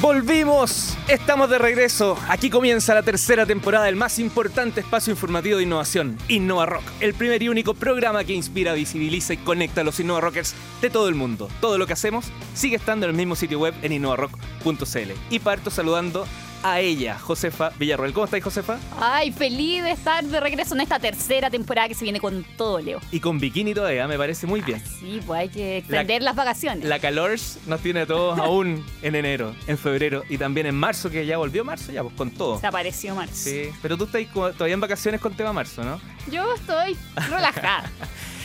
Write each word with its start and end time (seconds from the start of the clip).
Volvimos, 0.00 0.96
estamos 1.08 1.50
de 1.50 1.58
regreso. 1.58 2.16
Aquí 2.26 2.48
comienza 2.48 2.94
la 2.94 3.02
tercera 3.02 3.44
temporada 3.44 3.84
del 3.84 3.96
más 3.96 4.18
importante 4.18 4.80
espacio 4.80 5.10
informativo 5.10 5.58
de 5.58 5.64
innovación, 5.64 6.16
Innova 6.26 6.64
Rock, 6.64 6.84
el 7.00 7.12
primer 7.12 7.42
y 7.42 7.50
único 7.50 7.74
programa 7.74 8.24
que 8.24 8.32
inspira, 8.32 8.72
visibiliza 8.72 9.34
y 9.34 9.36
conecta 9.36 9.82
a 9.82 9.84
los 9.84 10.00
Innova 10.00 10.22
Rockers 10.22 10.54
de 10.80 10.88
todo 10.88 11.10
el 11.10 11.16
mundo. 11.16 11.50
Todo 11.60 11.76
lo 11.76 11.86
que 11.86 11.92
hacemos 11.92 12.32
sigue 12.54 12.76
estando 12.76 13.04
en 13.04 13.10
el 13.10 13.16
mismo 13.16 13.36
sitio 13.36 13.58
web 13.58 13.74
en 13.82 13.92
innovarock.cl. 13.92 15.10
Y 15.28 15.38
parto 15.40 15.70
saludando 15.70 16.26
a 16.62 16.80
ella, 16.80 17.18
Josefa 17.18 17.70
Villarroel. 17.78 18.12
¿Cómo 18.12 18.24
estáis, 18.24 18.44
Josefa? 18.44 18.78
Ay, 19.00 19.32
feliz 19.32 19.82
de 19.82 19.92
estar 19.92 20.24
de 20.24 20.40
regreso 20.40 20.74
en 20.74 20.82
esta 20.82 20.98
tercera 20.98 21.50
temporada 21.50 21.88
que 21.88 21.94
se 21.94 22.04
viene 22.04 22.20
con 22.20 22.44
todo, 22.56 22.80
Leo. 22.80 23.00
Y 23.10 23.20
con 23.20 23.38
bikini 23.38 23.74
todavía, 23.74 24.06
me 24.06 24.18
parece 24.18 24.46
muy 24.46 24.60
bien. 24.60 24.82
sí, 24.84 25.20
pues 25.26 25.40
hay 25.40 25.48
que 25.48 25.78
extender 25.78 26.22
las 26.22 26.36
vacaciones. 26.36 26.84
La 26.84 26.98
Calors 26.98 27.58
nos 27.66 27.80
tiene 27.80 28.00
a 28.00 28.06
todos 28.06 28.38
aún 28.40 28.84
en 29.02 29.14
enero, 29.14 29.54
en 29.66 29.78
febrero 29.78 30.24
y 30.28 30.38
también 30.38 30.66
en 30.66 30.74
marzo, 30.74 31.10
que 31.10 31.24
ya 31.26 31.38
volvió 31.38 31.64
marzo, 31.64 31.92
ya, 31.92 32.02
pues 32.02 32.14
con 32.14 32.30
todo. 32.30 32.58
Se 32.60 32.66
apareció 32.66 33.14
marzo. 33.14 33.34
Sí, 33.34 33.70
pero 33.82 33.96
tú 33.96 34.04
estás 34.04 34.22
todavía 34.32 34.74
en 34.74 34.80
vacaciones 34.80 35.20
con 35.20 35.34
tema 35.34 35.52
marzo, 35.52 35.82
¿no? 35.82 36.00
Yo 36.30 36.54
estoy 36.54 36.96
relajada. 37.28 37.90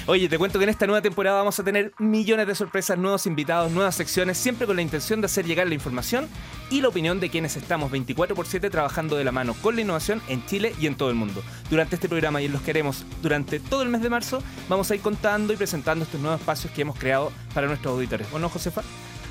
Oye, 0.08 0.30
te 0.30 0.38
cuento 0.38 0.60
que 0.60 0.66
en 0.66 0.70
esta 0.70 0.86
nueva 0.86 1.02
temporada 1.02 1.40
vamos 1.40 1.60
a 1.60 1.64
tener 1.64 1.92
millones 1.98 2.46
de 2.46 2.54
sorpresas, 2.54 2.96
nuevos 2.96 3.26
invitados, 3.26 3.72
nuevas 3.72 3.96
secciones, 3.96 4.38
siempre 4.38 4.68
con 4.68 4.76
la 4.76 4.84
intención 4.84 5.20
de 5.20 5.26
hacer 5.26 5.48
llegar 5.48 5.68
la 5.68 5.74
información 5.74 6.30
y 6.70 6.82
la 6.82 6.90
opinión 6.90 7.20
de 7.20 7.32
quienes 7.32 7.58
estamos 7.58 7.90
24 7.90 8.36
por 8.36 8.46
7 8.46 8.70
trabajando 8.70 9.16
de 9.16 9.24
la 9.24 9.32
mano 9.32 9.56
con 9.64 9.76
la 9.76 9.82
innovación 9.82 10.22
en 10.28 10.46
Chile 10.46 10.76
y 10.80 10.86
en 10.86 10.94
todo 10.94 11.10
el 11.10 11.16
mundo. 11.16 11.42
Durante 11.72 11.96
este 11.96 12.08
programa 12.08 12.40
y 12.44 12.48
los 12.48 12.62
que 12.62 12.70
haremos 12.70 13.04
durante 13.24 13.60
todo 13.60 13.82
el 13.82 13.90
mes 13.90 14.04
de 14.04 14.12
marzo, 14.12 14.44
vamos 14.70 14.92
a 14.92 14.96
ir 14.96 15.02
contando 15.02 15.54
y 15.54 15.58
presentando 15.58 16.06
estos 16.06 16.22
nuevos 16.22 16.40
espacios 16.40 16.72
que 16.72 16.84
hemos 16.84 17.00
creado 17.00 17.32
para 17.56 17.66
nuestros 17.66 17.96
auditores. 17.96 18.28
¿O 18.32 18.38
no, 18.38 18.48
Josefa? 18.48 18.84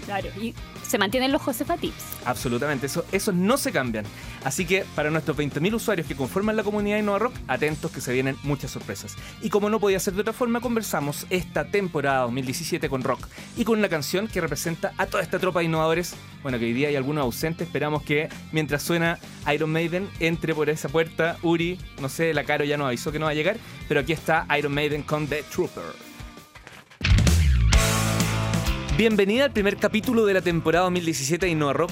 Claro, 0.05 0.29
y 0.41 0.55
se 0.87 0.99
mantienen 0.99 1.33
los 1.33 1.43
Josefa 1.43 1.77
Tips. 1.77 2.05
Absolutamente, 2.25 2.87
eso, 2.87 3.05
esos 3.13 3.35
no 3.35 3.57
se 3.57 3.73
cambian. 3.73 4.05
Así 4.45 4.67
que 4.67 4.85
para 4.95 5.11
nuestros 5.11 5.37
20.000 5.37 5.75
usuarios 5.75 6.07
que 6.07 6.15
conforman 6.15 6.57
la 6.57 6.63
comunidad 6.63 6.99
Innova 6.99 7.19
Rock, 7.19 7.35
atentos 7.49 7.91
que 7.91 8.01
se 8.01 8.13
vienen 8.13 8.37
muchas 8.43 8.71
sorpresas. 8.71 9.17
Y 9.41 9.51
como 9.51 9.71
no 9.71 9.81
podía 9.81 9.99
ser 9.99 10.15
de 10.15 10.21
otra 10.21 10.33
forma, 10.33 10.61
conversamos 10.61 11.27
esta 11.31 11.65
temporada 11.65 12.23
2017 12.23 12.89
con 12.89 13.03
Rock 13.03 13.27
y 13.57 13.65
con 13.65 13.79
una 13.79 13.89
canción 13.89 14.29
que 14.29 14.41
representa 14.41 14.93
a 14.99 15.07
toda 15.07 15.23
esta 15.23 15.39
tropa 15.39 15.61
de 15.61 15.67
innovadores. 15.67 16.15
Bueno, 16.43 16.59
que 16.59 16.67
hoy 16.67 16.73
día 16.75 16.89
hay 16.89 16.97
algunos 16.97 17.23
ausentes, 17.23 17.67
esperamos 17.67 18.03
que 18.03 18.29
mientras 18.53 18.83
suena 18.83 19.19
Iron 19.53 19.73
Maiden 19.73 20.09
entre 20.21 20.55
por 20.55 20.69
esa 20.69 20.89
puerta. 20.89 21.39
Uri, 21.43 21.79
no 22.01 22.09
sé, 22.09 22.35
la 22.35 22.45
Caro 22.45 22.65
ya 22.65 22.77
nos 22.77 22.89
avisó 22.89 23.11
que 23.11 23.19
no 23.19 23.27
va 23.27 23.31
a 23.31 23.35
llegar, 23.35 23.57
pero 23.89 24.01
aquí 24.01 24.13
está 24.13 24.47
Iron 24.59 24.75
Maiden 24.75 25.03
con 25.03 25.27
The 25.27 25.43
Trooper. 25.45 26.14
Bienvenida 28.97 29.47
al 29.47 29.51
primer 29.51 29.77
capítulo 29.77 30.25
de 30.25 30.35
la 30.35 30.41
temporada 30.41 30.85
2017 30.85 31.47
de 31.47 31.51
Innova 31.51 31.73
Rock. 31.73 31.91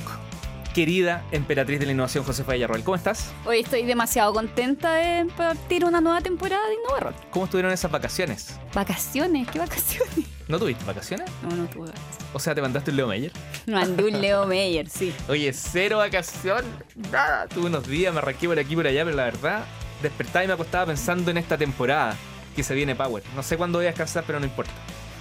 Querida 0.72 1.24
emperatriz 1.32 1.80
de 1.80 1.86
la 1.86 1.92
innovación, 1.92 2.22
Josefa 2.22 2.52
Villarroel, 2.52 2.84
¿cómo 2.84 2.94
estás? 2.94 3.32
Hoy 3.44 3.58
estoy 3.58 3.82
demasiado 3.82 4.32
contenta 4.32 4.94
de 4.94 5.26
partir 5.36 5.84
una 5.84 6.00
nueva 6.00 6.20
temporada 6.20 6.62
de 6.68 6.74
Innova 6.74 7.00
Rock. 7.00 7.14
¿Cómo 7.30 7.46
estuvieron 7.46 7.72
esas 7.72 7.90
vacaciones? 7.90 8.56
¿Vacaciones? 8.72 9.48
¿Qué 9.48 9.58
vacaciones? 9.58 10.14
¿No 10.48 10.60
tuviste 10.60 10.84
vacaciones? 10.84 11.28
No, 11.42 11.56
no 11.56 11.66
tuve 11.66 11.88
vacaciones. 11.88 12.18
O 12.34 12.38
sea, 12.38 12.54
¿te 12.54 12.62
mandaste 12.62 12.92
un 12.92 12.96
Leo 12.98 13.08
Meyer? 13.08 13.32
Mandé 13.66 14.04
un 14.04 14.20
Leo 14.20 14.46
Meyer, 14.46 14.88
sí. 14.88 15.12
Oye, 15.28 15.52
cero 15.52 15.98
vacación, 15.98 16.64
nada. 17.10 17.48
Tuve 17.48 17.66
unos 17.66 17.84
días, 17.88 18.14
me 18.14 18.20
arranqué 18.20 18.46
por 18.46 18.60
aquí 18.60 18.74
y 18.74 18.76
por 18.76 18.86
allá, 18.86 19.04
pero 19.04 19.16
la 19.16 19.24
verdad, 19.24 19.64
despertaba 20.02 20.44
y 20.44 20.46
me 20.46 20.54
acostaba 20.54 20.86
pensando 20.86 21.32
en 21.32 21.38
esta 21.38 21.58
temporada 21.58 22.16
que 22.54 22.62
se 22.62 22.76
viene 22.76 22.94
Power. 22.94 23.24
No 23.34 23.42
sé 23.42 23.56
cuándo 23.56 23.78
voy 23.78 23.86
a 23.86 23.88
descansar, 23.88 24.22
pero 24.24 24.38
no 24.38 24.46
importa. 24.46 24.70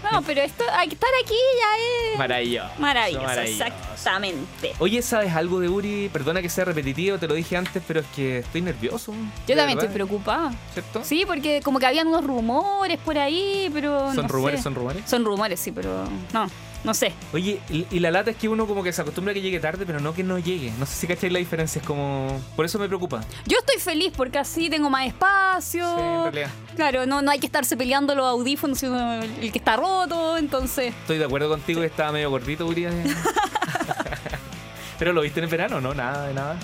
No, 0.10 0.22
pero 0.24 0.42
esto, 0.42 0.64
estar 0.64 1.10
aquí 1.24 1.34
ya 1.34 2.14
es. 2.14 2.18
Maravilloso. 2.18 2.70
Maravilloso, 2.80 3.42
exactamente. 3.42 4.74
Oye, 4.80 5.02
¿sabes 5.02 5.34
algo 5.34 5.60
de 5.60 5.70
Uri? 5.70 6.10
Perdona 6.12 6.42
que 6.42 6.50
sea 6.50 6.66
repetitivo, 6.66 7.18
te 7.18 7.28
lo 7.28 7.34
dije 7.34 7.58
antes, 7.58 7.82
pero 7.88 8.00
es 8.02 8.08
que 8.16 8.40
estoy 8.40 8.62
nervioso. 8.62 9.14
Yo 9.48 9.56
también 9.56 9.78
estoy 9.78 9.94
preocupada. 9.94 10.52
¿Cierto? 10.74 11.04
Sí, 11.04 11.24
porque 11.26 11.62
como 11.64 11.80
que 11.80 11.86
habían 11.86 12.08
unos 12.08 12.24
rumores 12.24 12.98
por 12.98 13.18
ahí, 13.18 13.70
pero. 13.74 14.14
¿Son 14.14 14.28
rumores? 14.28 14.62
¿Son 14.62 14.76
rumores? 14.76 15.04
Son 15.06 15.26
rumores, 15.26 15.60
sí, 15.60 15.72
pero. 15.72 16.06
No. 16.34 16.48
No 16.84 16.94
sé. 16.94 17.14
Oye, 17.32 17.62
y, 17.70 18.00
la 18.00 18.10
lata 18.10 18.32
es 18.32 18.38
que 18.38 18.50
uno 18.50 18.66
como 18.66 18.84
que 18.84 18.92
se 18.92 19.02
acostumbra 19.02 19.32
a 19.32 19.34
que 19.36 19.42
llegue 19.42 19.60
tarde, 19.60 19.86
pero 19.86 20.00
no 20.00 20.14
que 20.14 20.24
no 20.24 20.40
llegue. 20.40 20.74
No 20.80 20.86
sé 20.86 20.96
si 20.96 21.08
cacháis 21.08 21.32
la 21.32 21.40
diferencia, 21.40 21.80
es 21.80 21.88
como... 21.88 22.42
Por 22.56 22.66
eso 22.66 22.80
me 22.80 22.88
preocupa. 22.88 23.22
Yo 23.46 23.58
estoy 23.60 23.80
feliz 23.80 24.12
porque 24.16 24.40
así 24.40 24.70
tengo 24.70 24.90
más 24.90 25.06
espacio. 25.06 25.86
Sí, 25.96 26.02
en 26.02 26.24
realidad. 26.24 26.50
Claro, 26.76 27.06
no, 27.06 27.22
no 27.22 27.30
hay 27.30 27.40
que 27.40 27.46
estarse 27.46 27.78
peleando 27.78 28.16
los 28.16 28.26
audífonos, 28.26 28.80
sino 28.80 29.22
el 29.22 29.52
que 29.52 29.60
está 29.60 29.76
roto, 29.76 30.38
entonces... 30.38 30.94
Estoy 31.02 31.20
de 31.20 31.26
acuerdo 31.26 31.50
contigo 31.50 31.82
que 31.82 31.88
estaba 31.88 32.12
medio 32.12 32.32
gordito, 32.32 32.66
Urias. 32.66 32.94
pero 35.00 35.14
lo 35.14 35.22
viste 35.22 35.40
en 35.40 35.44
el 35.44 35.52
verano, 35.52 35.82
¿no? 35.82 35.94
Nada 35.94 36.28
de 36.28 36.34
nada. 36.34 36.58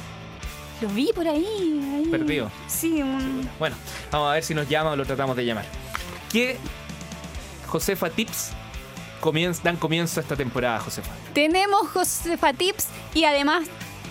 Lo 0.81 0.89
vi 0.89 1.11
por 1.13 1.28
ahí. 1.28 2.07
Perdido. 2.09 2.51
Sí. 2.67 3.03
Bueno, 3.59 3.75
vamos 4.11 4.29
a 4.29 4.34
ver 4.34 4.44
si 4.44 4.53
nos 4.53 4.67
llama 4.67 4.91
o 4.91 4.95
lo 4.95 5.05
tratamos 5.05 5.35
de 5.35 5.45
llamar. 5.45 5.66
¿Qué 6.31 6.57
Josefa 7.67 8.09
Tips 8.09 8.51
dan 9.63 9.78
comienzo 9.78 10.19
a 10.19 10.23
esta 10.23 10.35
temporada, 10.35 10.79
Josefa? 10.79 11.11
Tenemos 11.33 11.89
Josefa 11.89 12.53
Tips 12.53 12.88
y 13.13 13.25
además 13.25 13.67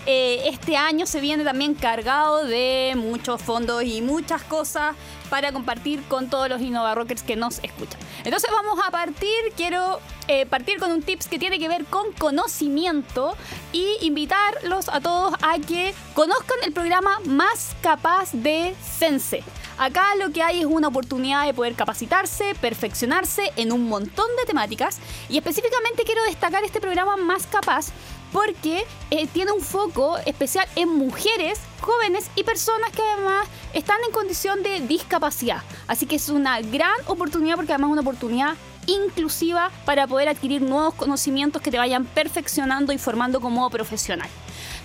eh, 0.09 0.49
este 0.49 0.77
año 0.77 1.05
se 1.05 1.21
viene 1.21 1.43
también 1.43 1.75
cargado 1.75 2.45
de 2.45 2.95
muchos 2.97 3.43
fondos 3.43 3.83
y 3.83 4.03
muchas 4.03 4.43
cosas 4.43 4.95
para 5.29 5.51
compartir 5.51 6.01
con 6.05 6.31
todos 6.31 6.49
los 6.49 6.61
Innova 6.61 6.95
Rockers 6.95 7.25
que 7.25 7.35
nos 7.35 7.59
escuchan. 7.65 8.01
Entonces 8.23 8.49
vamos 8.53 8.79
a 8.87 8.93
partir, 8.93 9.37
quiero 9.57 9.99
eh, 10.29 10.47
partir 10.47 10.79
con 10.79 10.93
un 10.93 11.03
tips 11.03 11.27
que 11.27 11.41
tiene 11.41 11.59
que 11.59 11.69
ver 11.69 11.85
con 11.87 12.13
conocimiento 12.13 13.37
y 13.73 13.97
invitarlos 14.01 14.89
a 14.89 15.01
todos 15.01 15.35
a 15.43 15.59
que 15.59 15.93
conozcan 16.15 16.59
el 16.65 16.73
programa 16.73 17.19
Más 17.25 17.75
Capaz 17.83 18.31
de 18.33 18.77
Sense. 18.81 19.43
Acá 19.79 20.15
lo 20.19 20.31
que 20.31 20.43
hay 20.43 20.61
es 20.61 20.67
una 20.67 20.89
oportunidad 20.89 21.45
de 21.45 21.53
poder 21.53 21.75
capacitarse, 21.75 22.55
perfeccionarse 22.61 23.53
en 23.57 23.73
un 23.73 23.89
montón 23.89 24.27
de 24.39 24.47
temáticas 24.47 24.99
y 25.29 25.37
específicamente 25.37 26.05
quiero 26.05 26.25
destacar 26.25 26.65
este 26.65 26.81
programa 26.81 27.17
Más 27.19 27.47
Capaz 27.47 27.89
porque 28.33 28.85
eh, 29.11 29.27
tiene 29.27 29.53
un 29.53 29.61
foco 29.61 30.17
especial 30.25 30.67
en 30.77 30.89
mujeres, 30.89 31.61
jóvenes 31.81 32.31
y 32.37 32.45
personas 32.45 32.91
que 32.91 33.03
además 33.03 33.47
están 33.75 33.99
en 34.07 34.13
condición 34.13 34.63
de 34.63 34.81
discapacidad. 34.81 35.63
Así 35.87 36.07
que 36.07 36.17
es 36.17 36.31
una 36.31 36.61
gran 36.63 36.97
oportunidad 37.07 37.57
porque 37.57 37.73
además 37.73 37.89
es 37.89 37.93
una 37.93 38.01
oportunidad 38.01 38.55
inclusiva 38.87 39.71
para 39.85 40.07
poder 40.07 40.29
adquirir 40.29 40.63
nuevos 40.63 40.95
conocimientos 40.95 41.61
que 41.61 41.71
te 41.71 41.79
vayan 41.79 42.07
perfeccionando 42.07 42.93
y 42.93 42.99
formando 42.99 43.41
como 43.41 43.69
profesional. 43.69 44.29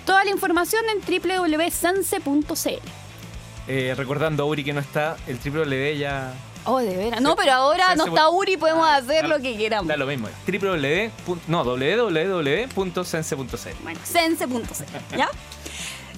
Toda 0.04 0.24
la 0.24 0.30
información 0.30 0.82
en 0.90 1.22
www.sense.cl. 1.22 3.01
Eh, 3.68 3.94
recordando 3.96 4.42
a 4.42 4.46
Uri 4.46 4.64
que 4.64 4.72
no 4.72 4.80
está, 4.80 5.16
el 5.26 5.38
www 5.38 5.96
ya 5.96 6.34
Oh, 6.64 6.78
de 6.78 6.96
veras. 6.96 7.20
No, 7.20 7.34
pero 7.34 7.52
ahora 7.52 7.94
no 7.96 8.06
está 8.06 8.30
Uri, 8.30 8.56
podemos 8.56 8.86
ah, 8.86 8.96
hacer 8.96 9.28
lo 9.28 9.40
que 9.40 9.56
queramos. 9.56 9.88
Da 9.88 9.96
lo 9.96 10.06
mismo. 10.06 10.28
www. 10.46 11.10
No, 11.48 11.64
www.sense.cl. 11.64 13.36
Bueno, 13.82 14.00
sense.cl, 14.04 15.16
¿ya? 15.16 15.28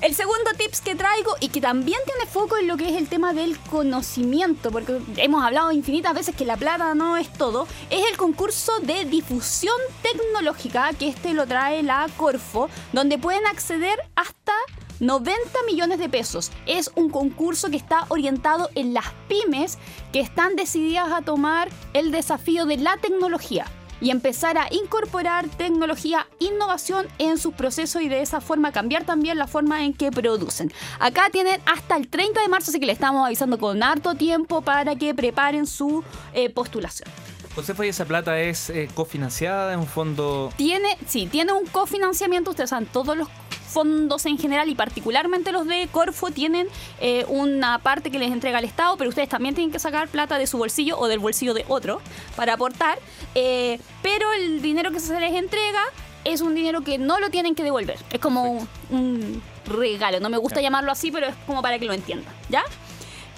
El 0.00 0.14
segundo 0.14 0.50
tips 0.58 0.82
que 0.82 0.94
traigo 0.94 1.34
y 1.40 1.48
que 1.48 1.62
también 1.62 1.98
tiene 2.04 2.26
foco 2.26 2.58
en 2.58 2.66
lo 2.66 2.76
que 2.76 2.90
es 2.90 2.96
el 2.96 3.08
tema 3.08 3.32
del 3.32 3.58
conocimiento, 3.58 4.70
porque 4.70 5.00
hemos 5.16 5.42
hablado 5.42 5.72
infinitas 5.72 6.12
veces 6.12 6.36
que 6.36 6.44
la 6.44 6.58
plata 6.58 6.94
no 6.94 7.16
es 7.16 7.32
todo, 7.32 7.66
es 7.88 8.04
el 8.10 8.18
concurso 8.18 8.80
de 8.80 9.06
difusión 9.06 9.76
tecnológica, 10.02 10.90
que 10.98 11.08
este 11.08 11.32
lo 11.32 11.46
trae 11.46 11.82
la 11.82 12.06
Corfo, 12.18 12.68
donde 12.92 13.16
pueden 13.16 13.46
acceder 13.46 13.98
hasta 14.14 14.52
90 15.00 15.34
millones 15.66 15.98
de 15.98 16.08
pesos. 16.08 16.50
Es 16.66 16.90
un 16.94 17.10
concurso 17.10 17.70
que 17.70 17.76
está 17.76 18.06
orientado 18.08 18.70
en 18.74 18.94
las 18.94 19.06
pymes 19.28 19.78
que 20.12 20.20
están 20.20 20.56
decididas 20.56 21.12
a 21.12 21.22
tomar 21.22 21.68
el 21.92 22.10
desafío 22.10 22.66
de 22.66 22.76
la 22.76 22.96
tecnología 22.98 23.66
y 24.00 24.10
empezar 24.10 24.58
a 24.58 24.66
incorporar 24.70 25.48
tecnología, 25.48 26.26
innovación 26.38 27.06
en 27.18 27.38
sus 27.38 27.54
procesos 27.54 28.02
y 28.02 28.08
de 28.08 28.20
esa 28.20 28.40
forma 28.40 28.72
cambiar 28.72 29.04
también 29.04 29.38
la 29.38 29.46
forma 29.46 29.84
en 29.84 29.94
que 29.94 30.10
producen. 30.10 30.72
Acá 30.98 31.28
tienen 31.32 31.60
hasta 31.64 31.96
el 31.96 32.08
30 32.08 32.42
de 32.42 32.48
marzo, 32.48 32.70
así 32.70 32.80
que 32.80 32.86
le 32.86 32.92
estamos 32.92 33.24
avisando 33.24 33.58
con 33.58 33.82
harto 33.82 34.14
tiempo 34.14 34.60
para 34.62 34.96
que 34.96 35.14
preparen 35.14 35.66
su 35.66 36.04
eh, 36.32 36.50
postulación. 36.50 37.08
Josefa, 37.54 37.86
¿y 37.86 37.88
esa 37.88 38.04
plata 38.04 38.40
es 38.40 38.68
eh, 38.70 38.88
cofinanciada? 38.94 39.72
¿Es 39.72 39.78
un 39.78 39.86
fondo...? 39.86 40.52
Tiene, 40.56 40.96
sí, 41.06 41.28
tiene 41.30 41.52
un 41.52 41.66
cofinanciamiento. 41.66 42.50
Ustedes 42.50 42.70
saben, 42.70 42.86
todos 42.86 43.16
los 43.16 43.28
fondos 43.74 44.24
en 44.26 44.38
general 44.38 44.68
y 44.68 44.74
particularmente 44.74 45.50
los 45.50 45.66
de 45.66 45.88
Corfo 45.90 46.30
tienen 46.30 46.68
eh, 47.00 47.24
una 47.28 47.78
parte 47.80 48.10
que 48.10 48.20
les 48.20 48.30
entrega 48.30 48.60
el 48.60 48.64
Estado, 48.64 48.96
pero 48.96 49.10
ustedes 49.10 49.28
también 49.28 49.54
tienen 49.54 49.72
que 49.72 49.80
sacar 49.80 50.08
plata 50.08 50.38
de 50.38 50.46
su 50.46 50.58
bolsillo 50.58 50.96
o 50.98 51.08
del 51.08 51.18
bolsillo 51.18 51.54
de 51.54 51.64
otro 51.68 52.00
para 52.36 52.54
aportar. 52.54 52.98
Eh, 53.34 53.80
pero 54.02 54.32
el 54.32 54.62
dinero 54.62 54.92
que 54.92 55.00
se 55.00 55.18
les 55.18 55.34
entrega 55.34 55.82
es 56.24 56.40
un 56.40 56.54
dinero 56.54 56.82
que 56.82 56.98
no 56.98 57.18
lo 57.18 57.30
tienen 57.30 57.54
que 57.54 57.62
devolver. 57.62 57.98
Es 58.12 58.20
como 58.20 58.66
un, 58.90 59.42
regalo. 59.66 60.20
No 60.20 60.28
me 60.28 60.38
gusta 60.38 60.60
llamarlo 60.60 60.92
así, 60.92 61.10
pero 61.10 61.26
es 61.26 61.34
como 61.46 61.62
para 61.62 61.78
que 61.78 61.86
lo 61.86 61.94
entiendan. 61.94 62.32
¿Ya? 62.48 62.62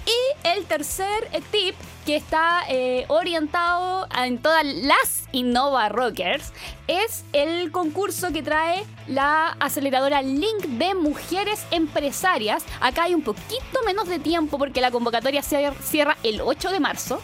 Y 0.07 0.49
el 0.49 0.65
tercer 0.65 1.29
tip 1.51 1.75
que 2.07 2.15
está 2.15 2.63
eh, 2.69 3.05
orientado 3.09 4.07
en 4.17 4.39
todas 4.39 4.65
las 4.65 5.25
Innova 5.33 5.89
Rockers. 5.89 6.53
Es 6.87 7.25
el 7.33 7.73
concurso 7.73 8.33
que 8.33 8.45
trae 8.45 8.85
la 9.09 9.57
aceleradora 9.59 10.23
Link 10.23 10.67
de 10.79 10.95
Mujeres 10.95 11.67
Empresarias. 11.73 12.65
Acá 12.81 13.03
hay 13.05 13.15
un 13.15 13.23
poquito 13.23 13.83
menos 13.85 14.09
de 14.09 14.21
tiempo 14.21 14.57
porque 14.57 14.81
la 14.81 14.93
convocatoria 14.93 15.43
cierra 15.43 16.17
el 16.23 16.41
8 16.41 16.71
de 16.71 16.79
marzo. 16.79 17.21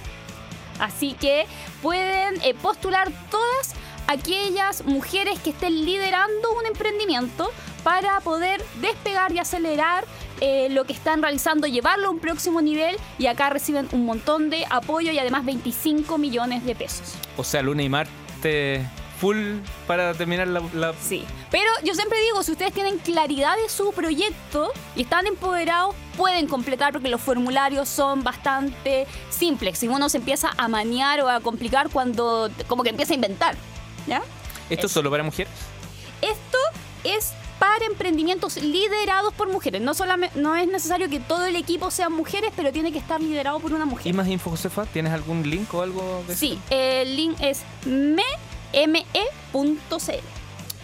Así 0.80 1.12
que 1.14 1.46
pueden 1.80 2.42
eh, 2.42 2.52
postular 2.54 3.12
todas 3.30 3.74
aquellas 4.08 4.84
mujeres 4.84 5.38
que 5.38 5.50
estén 5.50 5.84
liderando 5.84 6.52
un 6.58 6.66
emprendimiento 6.66 7.48
para 7.84 8.18
poder 8.20 8.60
despegar 8.80 9.32
y 9.32 9.38
acelerar 9.38 10.04
eh, 10.44 10.66
lo 10.70 10.82
que 10.86 10.92
están 10.92 11.22
realizando, 11.22 11.68
llevarlo 11.68 12.08
a 12.08 12.10
un 12.10 12.18
próximo 12.18 12.60
nivel 12.60 12.96
y 13.16 13.26
acá 13.26 13.48
reciben 13.48 13.88
un 13.92 14.04
montón 14.04 14.50
de 14.50 14.64
apoyo 14.70 15.12
y 15.12 15.18
además 15.20 15.44
25 15.44 16.18
millones 16.18 16.64
de 16.64 16.74
pesos. 16.74 17.14
O 17.36 17.44
sea, 17.44 17.62
lunes 17.62 17.86
y 17.86 17.88
martes 17.88 18.82
full 19.20 19.58
para 19.86 20.14
terminar 20.14 20.48
la, 20.48 20.94
Sí, 21.00 21.24
pero 21.52 21.70
yo 21.84 21.94
siempre 21.94 22.20
digo, 22.22 22.42
si 22.42 22.50
ustedes 22.50 22.72
tienen 22.72 22.98
claridad 22.98 23.54
de 23.56 23.68
su 23.68 23.92
proyecto 23.92 24.72
y 24.96 25.02
están 25.02 25.28
empoderados, 25.28 25.94
pueden 26.16 26.48
completar 26.48 26.90
porque 26.90 27.08
los 27.08 27.20
formularios 27.20 27.88
son 27.88 28.24
bastante 28.24 29.06
simples. 29.30 29.78
Si 29.78 29.86
uno 29.86 30.08
se 30.08 30.18
empieza 30.18 30.50
a 30.56 30.66
maniar 30.66 31.20
o 31.20 31.28
a 31.28 31.38
complicar 31.38 31.88
cuando 31.88 32.50
como 32.66 32.82
que 32.82 32.90
empieza 32.90 33.12
a 33.12 33.14
inventar. 33.14 33.54
¿ya? 34.08 34.22
¿Esto 34.68 34.86
es 34.86 34.92
solo 34.92 35.08
para 35.08 35.22
mujeres? 35.22 35.52
Esto 36.20 36.58
emprendimientos 37.82 38.56
liderados 38.56 39.34
por 39.34 39.48
mujeres. 39.50 39.80
No, 39.80 39.94
solamente, 39.94 40.38
no 40.38 40.54
es 40.56 40.66
necesario 40.68 41.08
que 41.08 41.20
todo 41.20 41.46
el 41.46 41.56
equipo 41.56 41.90
sean 41.90 42.12
mujeres, 42.12 42.52
pero 42.56 42.72
tiene 42.72 42.92
que 42.92 42.98
estar 42.98 43.20
liderado 43.20 43.60
por 43.60 43.72
una 43.72 43.84
mujer. 43.84 44.06
¿Y 44.06 44.12
más 44.12 44.28
info, 44.28 44.50
Josefa? 44.50 44.86
¿Tienes 44.86 45.12
algún 45.12 45.48
link 45.48 45.72
o 45.74 45.82
algo 45.82 46.24
de 46.26 46.34
Sí, 46.36 46.58
el 46.70 47.16
link 47.16 47.36
es 47.40 47.62
me.cl. 47.84 48.22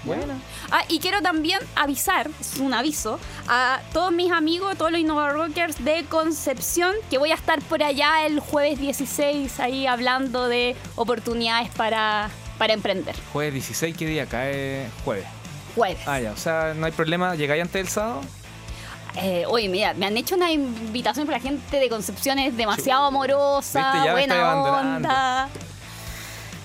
Bueno. 0.05 0.35
Ah, 0.71 0.85
y 0.89 1.01
quiero 1.01 1.21
también 1.23 1.59
avisar, 1.75 2.31
es 2.41 2.57
un 2.59 2.73
aviso, 2.73 3.19
a 3.49 3.81
todos 3.93 4.13
mis 4.13 4.31
amigos, 4.31 4.77
todos 4.79 4.93
los 4.93 5.01
Innova 5.01 5.31
Rockers 5.31 5.85
de 5.85 6.05
Concepción, 6.09 6.95
que 7.11 7.19
voy 7.19 7.33
a 7.33 7.35
estar 7.35 7.61
por 7.63 7.83
allá 7.83 8.27
el 8.27 8.41
jueves 8.41 8.79
16 8.79 9.61
ahí 9.61 9.87
hablando 9.87 10.49
de 10.49 10.77
oportunidades 10.95 11.71
para, 11.71 12.31
para 12.59 12.75
emprender. 12.75 13.17
Jueves 13.33 13.55
16, 13.55 13.97
¿qué 13.97 14.07
día 14.07 14.27
cae? 14.27 14.89
Jueves. 15.05 15.38
Ah, 16.07 16.21
ya, 16.21 16.33
o 16.33 16.37
sea, 16.37 16.75
no 16.77 16.87
hay 16.87 16.93
problema. 16.93 17.35
¿Llegáis 17.35 17.63
antes 17.63 17.75
del 17.75 17.89
sábado? 17.89 18.23
Eh, 19.17 19.45
oye, 19.49 19.69
mira, 19.69 19.95
me 19.95 20.07
han 20.07 20.17
hecho 20.17 20.35
una 20.37 20.51
invitación 20.53 21.27
para 21.27 21.39
la 21.39 21.43
gente 21.43 21.79
de 21.79 21.89
Concepción, 21.89 22.39
es 22.39 22.57
demasiado 22.57 23.07
amorosa, 23.07 24.13
buena 24.13 24.63
onda. 24.63 25.49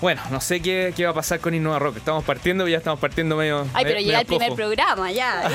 Bueno, 0.00 0.20
no 0.30 0.40
sé 0.40 0.60
qué, 0.60 0.92
va 1.04 1.10
a 1.10 1.14
pasar 1.14 1.40
con 1.40 1.54
Innova 1.54 1.78
Rock. 1.78 1.96
Estamos 1.96 2.24
partiendo, 2.24 2.68
ya 2.68 2.76
estamos 2.78 3.00
partiendo 3.00 3.36
medio. 3.36 3.66
Ay, 3.72 3.84
pero 3.84 4.00
llega 4.00 4.20
el 4.20 4.26
primer 4.26 4.52
programa, 4.52 5.10
ya. 5.10 5.48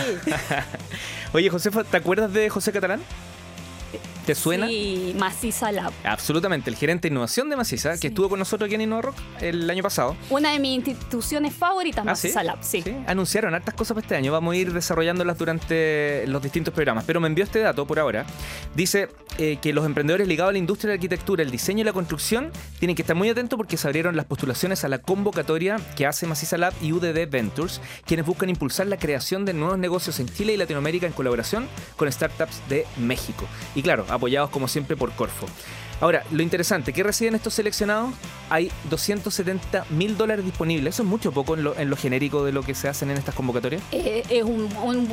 Oye, 1.33 1.49
Josefa, 1.49 1.83
¿te 1.83 1.97
acuerdas 1.97 2.33
de 2.33 2.49
José 2.49 2.71
Catalán? 2.71 3.01
¿Te 4.29 4.35
suena? 4.35 4.67
Sí, 4.67 5.15
Maciza 5.17 5.71
Lab. 5.71 5.91
Absolutamente, 6.03 6.69
el 6.69 6.75
gerente 6.75 7.07
de 7.07 7.13
innovación 7.13 7.49
de 7.49 7.55
Maciza, 7.55 7.97
que 7.97 8.09
estuvo 8.09 8.29
con 8.29 8.37
nosotros 8.37 8.67
aquí 8.67 8.75
en 8.75 8.81
InnovaRock 8.81 9.15
el 9.41 9.67
año 9.67 9.81
pasado. 9.81 10.15
Una 10.29 10.51
de 10.51 10.59
mis 10.59 10.75
instituciones 10.75 11.51
favoritas, 11.51 12.03
¿Ah, 12.03 12.11
Maciza 12.11 12.43
Lab, 12.43 12.59
sí? 12.61 12.83
Anunciaron 13.07 13.55
hartas 13.55 13.73
cosas 13.73 13.95
para 13.95 14.05
este 14.05 14.15
año, 14.15 14.31
vamos 14.31 14.53
a 14.53 14.57
ir 14.57 14.71
desarrollándolas 14.71 15.35
durante 15.35 16.27
los 16.27 16.43
distintos 16.43 16.75
programas, 16.75 17.05
pero 17.07 17.19
me 17.19 17.27
envió 17.27 17.43
este 17.43 17.57
dato 17.57 17.87
por 17.87 17.97
ahora. 17.97 18.23
Dice 18.75 19.09
eh, 19.39 19.57
que 19.59 19.73
los 19.73 19.83
emprendedores 19.83 20.27
ligados 20.27 20.49
a 20.49 20.51
la 20.51 20.59
industria 20.59 20.89
de 20.89 20.97
la 20.97 20.99
arquitectura, 20.99 21.41
el 21.41 21.49
diseño 21.49 21.81
y 21.81 21.85
la 21.85 21.93
construcción 21.93 22.51
tienen 22.77 22.95
que 22.95 23.01
estar 23.01 23.15
muy 23.15 23.29
atentos 23.29 23.57
porque 23.57 23.77
se 23.77 23.87
abrieron 23.87 24.15
las 24.15 24.25
postulaciones 24.25 24.83
a 24.83 24.89
la 24.89 24.99
convocatoria 24.99 25.77
que 25.95 26.05
hace 26.05 26.27
Maciza 26.27 26.59
Lab 26.59 26.73
y 26.83 26.91
UDD 26.91 27.27
Ventures, 27.31 27.81
quienes 28.05 28.27
buscan 28.27 28.49
impulsar 28.49 28.85
la 28.85 28.97
creación 28.97 29.43
de 29.45 29.55
nuevos 29.55 29.79
negocios 29.79 30.19
en 30.19 30.27
Chile 30.27 30.53
y 30.53 30.57
Latinoamérica 30.57 31.07
en 31.07 31.13
colaboración 31.13 31.67
con 31.95 32.11
startups 32.11 32.61
de 32.69 32.85
México. 32.97 33.47
Y 33.73 33.81
claro, 33.81 34.05
apoyados 34.19 34.49
como 34.49 34.67
siempre 34.67 34.95
por 34.95 35.11
Corfo. 35.13 35.47
Ahora, 36.01 36.23
lo 36.31 36.41
interesante, 36.41 36.93
¿qué 36.93 37.03
reciben 37.03 37.35
estos 37.35 37.53
seleccionados? 37.53 38.13
Hay 38.49 38.71
270 38.89 39.85
mil 39.89 40.15
dólares 40.15 40.45
disponibles. 40.45 40.95
Eso 40.95 41.03
es 41.03 41.09
mucho 41.09 41.33
poco 41.33 41.55
en 41.55 41.63
lo, 41.63 41.97
genérico 41.97 42.45
de 42.45 42.53
lo 42.53 42.63
que 42.63 42.73
se 42.73 42.87
hacen 42.87 43.11
en 43.11 43.17
estas 43.17 43.35
convocatorias. 43.35 43.81
Eh, 43.91 44.23
es 44.29 44.43
un, 44.43 44.69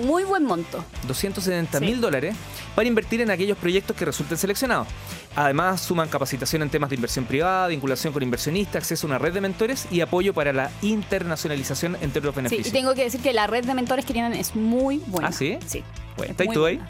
muy 0.06 0.22
buen 0.22 0.44
monto. 0.44 0.84
270 1.08 1.80
mil 1.80 2.00
dólares 2.00 2.36
para 2.76 2.86
invertir 2.86 3.20
en 3.20 3.32
aquellos 3.32 3.58
proyectos 3.58 3.96
que 3.96 4.04
resulten 4.04 4.38
seleccionados. 4.38 4.86
Además, 5.34 5.80
suman 5.80 6.08
capacitación 6.08 6.62
en 6.62 6.70
temas 6.70 6.88
de 6.88 6.94
inversión 6.94 7.24
privada, 7.24 7.66
vinculación 7.66 8.12
con 8.12 8.22
inversionistas, 8.22 8.76
acceso 8.76 9.08
a 9.08 9.10
una 9.10 9.18
red 9.18 9.34
de 9.34 9.40
mentores 9.40 9.88
y 9.90 10.02
apoyo 10.02 10.34
para 10.34 10.52
la 10.52 10.70
internacionalización 10.82 11.96
entre 12.00 12.22
los 12.22 12.34
beneficios. 12.34 12.64
Sí, 12.64 12.70
y 12.70 12.72
tengo 12.72 12.94
que 12.94 13.02
decir 13.02 13.20
que 13.20 13.32
la 13.32 13.48
red 13.48 13.64
de 13.64 13.74
mentores 13.74 14.04
que 14.04 14.12
tienen 14.12 14.34
es 14.34 14.54
muy 14.54 14.98
buena. 15.08 15.28
¿Ah, 15.28 15.32
sí? 15.32 15.58
Sí. 15.66 15.82
Bueno, 16.16 16.30
¿Estás 16.30 16.46
tú 16.54 16.64
ahí? 16.64 16.80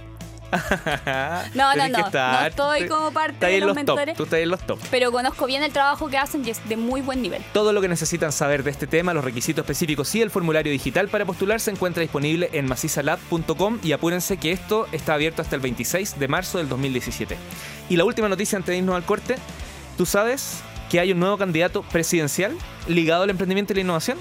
no, 1.55 1.75
no, 1.75 1.89
no. 1.89 2.11
No 2.11 2.47
estoy 2.47 2.89
como 2.89 3.11
parte 3.13 3.47
de 3.47 3.61
los, 3.61 3.75
mentores. 3.75 4.17
Tú 4.17 4.25
estás 4.25 4.41
en 4.41 4.51
los 4.51 4.61
top. 4.67 4.79
Pero 4.91 5.13
conozco 5.13 5.47
bien 5.47 5.63
el 5.63 5.73
trabajo 5.73 6.09
que 6.09 6.19
hacen 6.19 6.47
y 6.47 6.51
es 6.51 6.69
de 6.69 6.77
muy 6.77 7.01
buen 7.01 7.23
nivel. 7.23 7.43
Todo 7.53 7.73
lo 7.73 7.81
que 7.81 7.89
necesitan 7.89 8.33
saber 8.33 8.63
de 8.63 8.71
este 8.71 8.87
tema, 8.87 9.15
los 9.15 9.25
requisitos 9.25 9.63
específicos 9.63 10.15
y 10.15 10.23
el 10.23 10.31
formulario 10.31 10.73
digital 10.73 11.09
para 11.09 11.25
postular 11.25 11.61
se 11.61 11.71
encuentra 11.71 12.01
disponible 12.01 12.51
en 12.53 12.67
macizalab.com 12.67 13.81
y 13.83 13.93
apúrense 13.93 14.37
que 14.37 14.53
esto 14.53 14.87
está 14.93 15.15
abierto 15.15 15.43
hasta 15.43 15.57
el 15.57 15.63
26 15.63 16.19
de 16.19 16.29
marzo 16.29 16.59
del 16.59 16.69
2017. 16.69 17.37
Y 17.89 17.97
la 17.97 18.05
última 18.05 18.29
noticia 18.29 18.57
antes 18.57 18.73
de 18.73 18.79
irnos 18.79 18.97
al 18.97 19.05
corte. 19.05 19.37
¿Tú 19.97 20.05
sabes 20.05 20.61
que 20.91 21.01
hay 21.01 21.13
un 21.13 21.21
nuevo 21.21 21.39
candidato 21.39 21.83
presidencial 21.83 22.57
ligado 22.87 23.23
al 23.23 23.31
emprendimiento 23.31 23.73
y 23.73 23.77
la 23.77 23.81
innovación? 23.83 24.19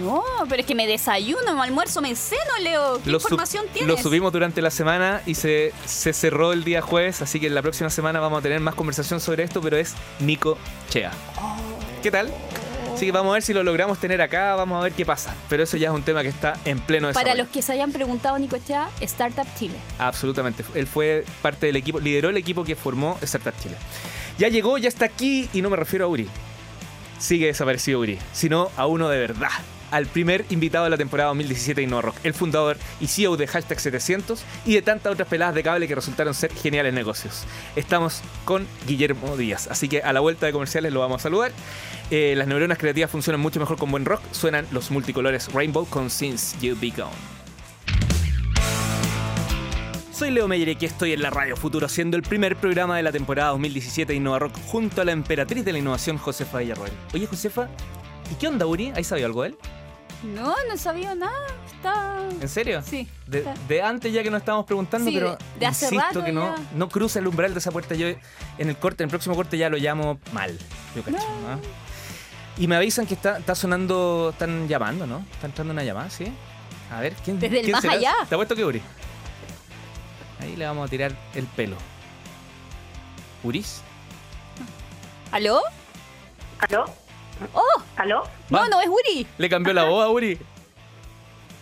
No, 0.00 0.22
pero 0.48 0.60
es 0.60 0.66
que 0.66 0.74
me 0.74 0.86
desayuno, 0.86 1.54
me 1.54 1.62
almuerzo, 1.62 2.00
me 2.00 2.14
ceno, 2.16 2.40
Leo. 2.60 3.00
¿Qué 3.02 3.10
información 3.10 3.64
tienes? 3.72 3.96
Lo 3.96 4.02
subimos 4.02 4.32
durante 4.32 4.60
la 4.60 4.70
semana 4.70 5.22
y 5.26 5.34
se, 5.34 5.72
se, 5.84 6.12
cerró 6.12 6.52
el 6.52 6.64
día 6.64 6.82
jueves, 6.82 7.22
así 7.22 7.40
que 7.40 7.48
la 7.50 7.62
próxima 7.62 7.90
semana 7.90 8.20
vamos 8.20 8.40
a 8.40 8.42
tener 8.42 8.60
más 8.60 8.74
conversación 8.74 9.20
sobre 9.20 9.44
esto, 9.44 9.60
pero 9.60 9.76
es 9.76 9.94
Nico 10.20 10.58
Chea. 10.90 11.12
Oh. 11.40 11.56
¿Qué 12.02 12.10
tal? 12.10 12.32
Así 12.94 13.04
que 13.04 13.12
vamos 13.12 13.30
a 13.30 13.34
ver 13.34 13.42
si 13.42 13.52
lo 13.52 13.62
logramos 13.62 13.98
tener 13.98 14.22
acá, 14.22 14.54
vamos 14.54 14.80
a 14.80 14.84
ver 14.84 14.92
qué 14.92 15.04
pasa. 15.04 15.34
Pero 15.50 15.62
eso 15.62 15.76
ya 15.76 15.88
es 15.88 15.94
un 15.94 16.02
tema 16.02 16.22
que 16.22 16.28
está 16.28 16.58
en 16.64 16.80
pleno 16.80 17.08
desarrollo. 17.08 17.30
Para 17.30 17.42
los 17.42 17.52
que 17.52 17.60
se 17.60 17.72
hayan 17.72 17.92
preguntado, 17.92 18.38
Nico 18.38 18.56
Chea, 18.66 18.88
Startup 19.02 19.46
Chile. 19.58 19.74
Absolutamente. 19.98 20.64
Él 20.74 20.86
fue 20.86 21.24
parte 21.42 21.66
del 21.66 21.76
equipo, 21.76 22.00
lideró 22.00 22.30
el 22.30 22.38
equipo 22.38 22.64
que 22.64 22.74
formó 22.74 23.18
Startup 23.20 23.52
Chile. 23.62 23.76
Ya 24.38 24.48
llegó, 24.48 24.78
ya 24.78 24.88
está 24.88 25.04
aquí 25.04 25.50
y 25.52 25.60
no 25.60 25.68
me 25.68 25.76
refiero 25.76 26.06
a 26.06 26.08
Uri 26.08 26.26
sigue 27.18 27.46
desaparecido 27.46 28.00
Uri, 28.00 28.18
sino 28.32 28.70
a 28.76 28.86
uno 28.86 29.08
de 29.08 29.18
verdad. 29.18 29.50
Al 29.90 30.06
primer 30.06 30.44
invitado 30.50 30.84
de 30.84 30.90
la 30.90 30.96
temporada 30.96 31.28
2017 31.28 31.80
de 31.80 31.84
InnoRock, 31.84 32.16
el 32.24 32.34
fundador 32.34 32.76
y 33.00 33.06
CEO 33.06 33.36
de 33.36 33.46
Hashtag 33.46 33.78
700 33.78 34.44
y 34.64 34.74
de 34.74 34.82
tantas 34.82 35.12
otras 35.12 35.28
peladas 35.28 35.54
de 35.54 35.62
cable 35.62 35.86
que 35.86 35.94
resultaron 35.94 36.34
ser 36.34 36.52
geniales 36.52 36.92
negocios. 36.92 37.44
Estamos 37.76 38.20
con 38.44 38.66
Guillermo 38.86 39.36
Díaz, 39.36 39.68
así 39.70 39.88
que 39.88 40.02
a 40.02 40.12
la 40.12 40.20
vuelta 40.20 40.46
de 40.46 40.52
comerciales 40.52 40.92
lo 40.92 41.00
vamos 41.00 41.20
a 41.20 41.22
saludar. 41.22 41.52
Eh, 42.10 42.34
las 42.36 42.48
neuronas 42.48 42.78
creativas 42.78 43.10
funcionan 43.10 43.40
mucho 43.40 43.60
mejor 43.60 43.78
con 43.78 43.90
buen 43.90 44.04
rock, 44.04 44.20
suenan 44.32 44.66
los 44.72 44.90
multicolores 44.90 45.52
Rainbow 45.52 45.86
con 45.86 46.10
Since 46.10 46.56
You 46.60 46.76
Be 46.80 46.90
Gone. 46.90 47.36
Soy 50.16 50.30
Leo 50.30 50.48
Meyer 50.48 50.74
y 50.80 50.84
estoy 50.86 51.12
en 51.12 51.20
la 51.20 51.28
Radio 51.28 51.56
Futuro 51.56 51.84
haciendo 51.84 52.16
el 52.16 52.22
primer 52.22 52.56
programa 52.56 52.96
de 52.96 53.02
la 53.02 53.12
temporada 53.12 53.50
2017 53.50 54.14
de 54.14 54.16
Innova 54.16 54.38
Rock 54.38 54.56
junto 54.66 55.02
a 55.02 55.04
la 55.04 55.12
emperatriz 55.12 55.62
de 55.62 55.72
la 55.72 55.78
innovación, 55.78 56.16
Josefa 56.16 56.58
Villarroel. 56.58 56.92
Oye, 57.12 57.26
Josefa, 57.26 57.68
¿y 58.30 58.34
qué 58.34 58.48
onda, 58.48 58.66
Uri? 58.66 58.92
¿Hay 58.94 59.04
sabido 59.04 59.26
algo 59.26 59.42
de 59.42 59.48
él? 59.50 59.58
No, 60.22 60.54
no 60.68 60.76
sabía 60.76 61.14
nada. 61.14 61.46
Está... 61.66 62.18
¿En 62.40 62.48
serio? 62.48 62.82
Sí. 62.82 63.08
De, 63.26 63.82
antes 63.82 64.12
ya 64.12 64.22
que 64.22 64.30
nos 64.30 64.40
estábamos 64.40 64.66
preguntando, 64.66 65.10
pero 65.12 65.36
de 65.58 65.66
hace 65.66 65.94
insisto 65.94 66.24
que 66.24 66.32
no, 66.32 66.54
no 66.74 66.88
cruza 66.88 67.18
el 67.18 67.26
umbral 67.26 67.52
de 67.52 67.58
esa 67.58 67.70
puerta. 67.70 67.94
Yo 67.94 68.08
en 68.08 68.68
el 68.68 68.76
corte, 68.76 69.02
en 69.02 69.08
el 69.08 69.10
próximo 69.10 69.34
corte 69.34 69.58
ya 69.58 69.68
lo 69.68 69.76
llamo 69.76 70.18
mal. 70.32 70.58
Yo 70.94 71.02
cacho, 71.02 71.18
¿ah? 71.48 71.58
Y 72.58 72.66
me 72.66 72.76
avisan 72.76 73.06
que 73.06 73.14
está, 73.14 73.38
está 73.38 73.54
sonando, 73.54 74.30
están 74.32 74.66
llamando, 74.66 75.06
¿no? 75.06 75.24
Está 75.32 75.46
entrando 75.46 75.72
una 75.74 75.84
llamada, 75.84 76.08
¿sí? 76.08 76.32
A 76.90 77.00
ver, 77.00 77.14
¿quién 77.24 77.38
Desde 77.38 77.60
el 77.60 77.70
más 77.70 77.84
allá. 77.84 78.14
¿Te 78.28 78.34
ha 78.34 78.38
puesto 78.38 78.56
que 78.56 78.64
Uri? 78.64 78.80
Ahí 80.40 80.56
le 80.56 80.64
vamos 80.64 80.86
a 80.86 80.90
tirar 80.90 81.12
el 81.34 81.46
pelo. 81.46 81.76
¿Uris? 83.42 83.82
¿Aló? 85.30 85.60
¿Aló? 86.58 86.86
¡Oh! 87.52 87.82
¿Aló? 87.96 88.24
No, 88.50 88.68
no, 88.68 88.80
es 88.80 88.88
Uri. 88.88 89.26
Le 89.38 89.48
cambió 89.48 89.72
la 89.72 89.84
voz 89.84 90.04
a 90.04 90.08
Uri. 90.08 90.38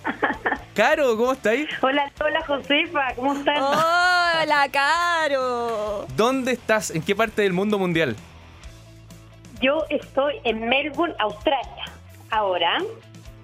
Caro, 0.74 1.16
¿cómo 1.16 1.32
estáis? 1.32 1.68
Hola, 1.80 2.10
hola 2.22 2.44
Josefa, 2.46 3.14
¿cómo 3.14 3.32
estás? 3.34 3.58
Hola, 3.58 4.68
Caro. 4.70 6.06
¿Dónde 6.16 6.52
estás? 6.52 6.90
¿En 6.90 7.02
qué 7.02 7.14
parte 7.14 7.42
del 7.42 7.52
mundo 7.52 7.78
mundial? 7.78 8.16
Yo 9.60 9.84
estoy 9.88 10.40
en 10.44 10.68
Melbourne, 10.68 11.14
Australia, 11.18 11.84
ahora. 12.30 12.82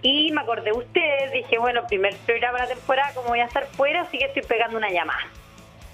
Y 0.03 0.33
me 0.33 0.41
acordé 0.41 0.65
de 0.65 0.73
ustedes, 0.73 1.33
dije, 1.33 1.59
bueno, 1.59 1.87
primer 1.87 2.17
programa 2.19 2.59
de 2.59 2.65
la 2.65 2.75
temporada, 2.75 3.13
como 3.15 3.29
voy 3.29 3.41
a 3.41 3.45
estar 3.45 3.67
fuera, 3.69 4.03
así 4.03 4.19
que 4.19 4.25
estoy 4.25 4.43
pegando 4.43 4.77
una 4.77 4.91
llamada. 4.91 5.21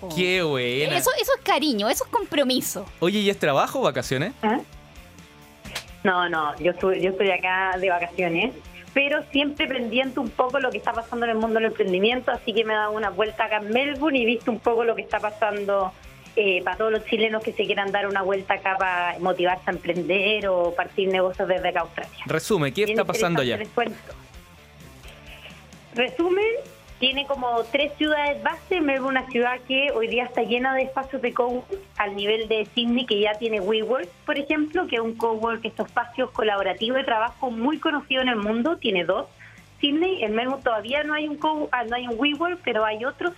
Oh. 0.00 0.08
Qué 0.14 0.42
buena. 0.42 0.96
Eso, 0.96 1.10
eso 1.20 1.32
es 1.36 1.42
cariño, 1.42 1.88
eso 1.88 2.04
es 2.04 2.10
compromiso. 2.10 2.86
Oye, 3.00 3.18
¿y 3.18 3.30
es 3.30 3.38
trabajo 3.38 3.80
o 3.80 3.82
vacaciones? 3.82 4.32
¿Ah? 4.42 4.60
No, 6.06 6.28
no, 6.28 6.56
yo 6.60 6.70
estoy, 6.70 7.00
yo 7.00 7.10
estoy 7.10 7.32
acá 7.32 7.76
de 7.80 7.88
vacaciones, 7.88 8.54
pero 8.94 9.24
siempre 9.32 9.66
pendiente 9.66 10.20
un 10.20 10.30
poco 10.30 10.60
lo 10.60 10.70
que 10.70 10.78
está 10.78 10.92
pasando 10.92 11.26
en 11.26 11.32
el 11.32 11.36
mundo 11.36 11.54
del 11.54 11.64
emprendimiento, 11.64 12.30
así 12.30 12.52
que 12.54 12.64
me 12.64 12.74
he 12.74 12.76
dado 12.76 12.92
una 12.92 13.10
vuelta 13.10 13.46
acá 13.46 13.56
en 13.56 13.70
Melbourne 13.70 14.16
y 14.16 14.22
he 14.22 14.26
visto 14.26 14.52
un 14.52 14.60
poco 14.60 14.84
lo 14.84 14.94
que 14.94 15.02
está 15.02 15.18
pasando 15.18 15.92
eh, 16.36 16.62
para 16.62 16.76
todos 16.76 16.92
los 16.92 17.04
chilenos 17.06 17.42
que 17.42 17.52
se 17.52 17.66
quieran 17.66 17.90
dar 17.90 18.06
una 18.06 18.22
vuelta 18.22 18.54
acá 18.54 18.76
para 18.78 19.18
motivarse 19.18 19.64
a 19.66 19.72
emprender 19.72 20.46
o 20.46 20.72
partir 20.76 21.08
negocios 21.08 21.48
desde 21.48 21.70
acá 21.70 21.80
Australia. 21.80 22.12
Resume, 22.26 22.72
¿qué 22.72 22.84
está 22.84 23.04
pasando 23.04 23.42
allá? 23.42 23.58
Resumen, 25.96 26.44
tiene 26.98 27.26
como 27.26 27.62
tres 27.64 27.92
ciudades 27.96 28.42
base. 28.42 28.80
Melbourne, 28.80 29.20
una 29.20 29.30
ciudad 29.30 29.58
que 29.66 29.90
hoy 29.92 30.08
día 30.08 30.24
está 30.24 30.42
llena 30.42 30.74
de 30.74 30.82
espacios 30.82 31.20
de 31.22 31.32
cowork 31.32 31.66
al 31.98 32.16
nivel 32.16 32.48
de 32.48 32.66
Sydney, 32.74 33.06
que 33.06 33.20
ya 33.20 33.34
tiene 33.34 33.60
WeWork, 33.60 34.08
por 34.24 34.38
ejemplo, 34.38 34.86
que 34.86 34.96
es 34.96 35.02
un 35.02 35.14
cowork, 35.16 35.64
estos 35.64 35.86
espacios 35.88 36.30
colaborativos 36.30 36.98
de 36.98 37.04
trabajo 37.04 37.50
muy 37.50 37.78
conocido 37.78 38.22
en 38.22 38.28
el 38.28 38.36
mundo. 38.36 38.78
Tiene 38.78 39.04
dos. 39.04 39.26
Sydney, 39.80 40.24
en 40.24 40.34
Melbourne 40.34 40.64
todavía 40.64 41.02
no 41.04 41.14
hay 41.14 41.28
un 41.28 41.36
co 41.36 41.68
ah, 41.72 41.84
no 41.84 41.96
hay 41.96 42.08
un 42.08 42.18
WeWork, 42.18 42.60
pero 42.64 42.84
hay 42.84 43.04
otros. 43.04 43.34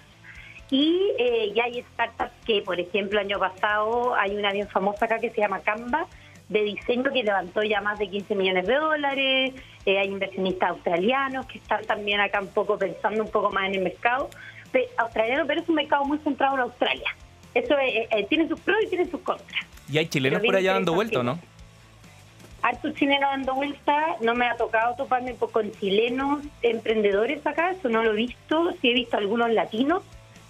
Y 0.71 1.13
eh, 1.19 1.53
ya 1.55 1.65
hay 1.65 1.83
startups 1.95 2.33
que, 2.45 2.63
por 2.63 2.79
ejemplo, 2.79 3.19
año 3.19 3.39
pasado 3.39 4.15
hay 4.15 4.37
una 4.37 4.53
bien 4.53 4.69
famosa 4.69 5.07
acá 5.07 5.19
que 5.19 5.31
se 5.31 5.41
llama 5.41 5.61
Canva, 5.61 6.07
de 6.49 6.63
diseño 6.63 7.13
que 7.13 7.23
levantó 7.23 7.63
ya 7.63 7.81
más 7.81 7.99
de 7.99 8.09
15 8.09 8.35
millones 8.35 8.67
de 8.67 8.75
dólares. 8.75 9.55
Eh, 9.85 9.99
hay 9.99 10.09
inversionistas 10.09 10.71
australianos 10.71 11.47
que 11.47 11.59
están 11.59 11.85
también 11.85 12.21
acá 12.21 12.41
un 12.41 12.49
poco 12.49 12.79
pensando 12.79 13.23
un 13.23 13.31
poco 13.31 13.51
más 13.51 13.67
en 13.69 13.75
el 13.77 13.83
mercado. 13.83 14.31
Pe- 14.73 14.89
australiano, 14.99 15.47
pero 15.47 15.61
es 15.61 15.69
un 15.69 15.75
mercado 15.77 16.05
muy 16.05 16.19
centrado 16.19 16.55
en 16.55 16.61
Australia. 16.61 17.17
Eso 17.55 17.79
eh, 17.79 18.09
eh, 18.11 18.27
tiene 18.29 18.49
sus 18.49 18.61
pros 18.61 18.77
y 18.85 18.89
tiene 18.89 19.07
sus 19.11 19.21
contras. 19.21 19.61
¿Y 19.91 19.99
hay 19.99 20.07
chilenos 20.07 20.43
por 20.43 20.55
allá 20.57 20.75
dando 20.75 20.95
vuelta 20.95 21.23
no? 21.23 21.39
Hartos 22.61 22.93
chilenos 22.95 23.31
dando 23.31 23.55
vuelta, 23.55 24.17
no 24.21 24.35
me 24.35 24.47
ha 24.47 24.57
tocado 24.57 24.97
toparme 24.97 25.35
con 25.37 25.71
chilenos 25.73 26.41
emprendedores 26.63 27.47
acá, 27.47 27.71
eso 27.71 27.89
no 27.89 28.03
lo 28.03 28.13
he 28.13 28.17
visto, 28.17 28.73
sí 28.83 28.91
he 28.91 28.95
visto 28.95 29.17
algunos 29.17 29.51
latinos 29.53 30.03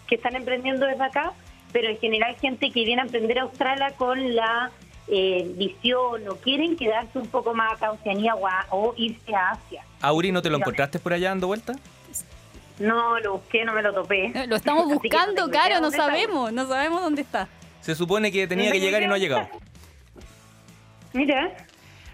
que 0.06 0.14
están 0.14 0.34
emprendiendo 0.34 0.86
desde 0.86 1.04
acá, 1.04 1.32
pero 1.70 1.88
en 1.90 1.98
general 1.98 2.34
gente 2.36 2.70
que 2.70 2.82
viene 2.84 3.02
a 3.02 3.04
emprender 3.04 3.38
a 3.38 3.42
Australia 3.42 3.92
con 3.98 4.34
la 4.34 4.70
eh, 5.10 5.50
visión 5.56 6.28
o 6.28 6.36
quieren 6.36 6.76
quedarse 6.76 7.18
un 7.18 7.26
poco 7.28 7.54
más 7.54 7.72
acá 7.74 7.86
en 7.86 7.92
Oceanía 7.92 8.34
o, 8.34 8.46
a- 8.46 8.66
o 8.70 8.94
irse 8.96 9.34
a 9.34 9.50
Asia. 9.52 9.82
Auri, 10.00 10.32
¿no 10.32 10.42
te 10.42 10.50
lo 10.50 10.58
encontraste 10.58 10.98
por 10.98 11.12
allá 11.12 11.30
dando 11.30 11.46
vuelta? 11.46 11.74
No 12.78 13.18
lo 13.20 13.32
busqué, 13.38 13.64
no 13.64 13.72
me 13.72 13.82
lo 13.82 13.92
topé. 13.92 14.26
Eh, 14.26 14.46
Lo 14.46 14.54
estamos 14.56 14.86
no 14.86 14.94
buscando, 14.94 15.48
idea 15.48 15.62
Caro, 15.62 15.80
no 15.80 15.88
está. 15.88 16.04
sabemos, 16.06 16.52
no 16.52 16.66
sabemos 16.68 17.02
dónde 17.02 17.22
está. 17.22 17.48
Se 17.80 17.94
supone 17.94 18.30
que 18.30 18.46
tenía 18.46 18.66
No 18.66 18.72
que 18.72 18.80
llegar 18.80 19.02
y 19.02 19.06
no 19.08 19.14
ha 19.14 19.18
llegado. 19.18 19.48
Mira, 21.12 21.50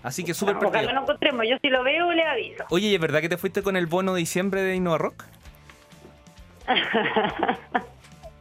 Así 0.03 0.23
que 0.25 0.33
súper 0.35 0.57
ojalá 0.57 0.71
perdido. 0.71 0.93
lo 0.93 1.01
encontremos, 1.03 1.45
yo 1.51 1.57
si 1.63 1.69
lo 1.69 1.83
veo 1.83 2.13
le 2.13 2.23
aviso. 2.25 2.65
Oye, 2.71 2.89
¿y 2.89 2.95
es 2.95 3.01
verdad 3.01 3.21
que 3.21 3.29
te 3.29 3.37
fuiste 3.39 3.63
con 3.63 3.77
el 3.77 3.87
bono 3.87 4.15
de 4.15 4.21
diciembre 4.21 4.63
de 4.63 4.75
Innova 4.77 4.99
Rock? 4.99 5.25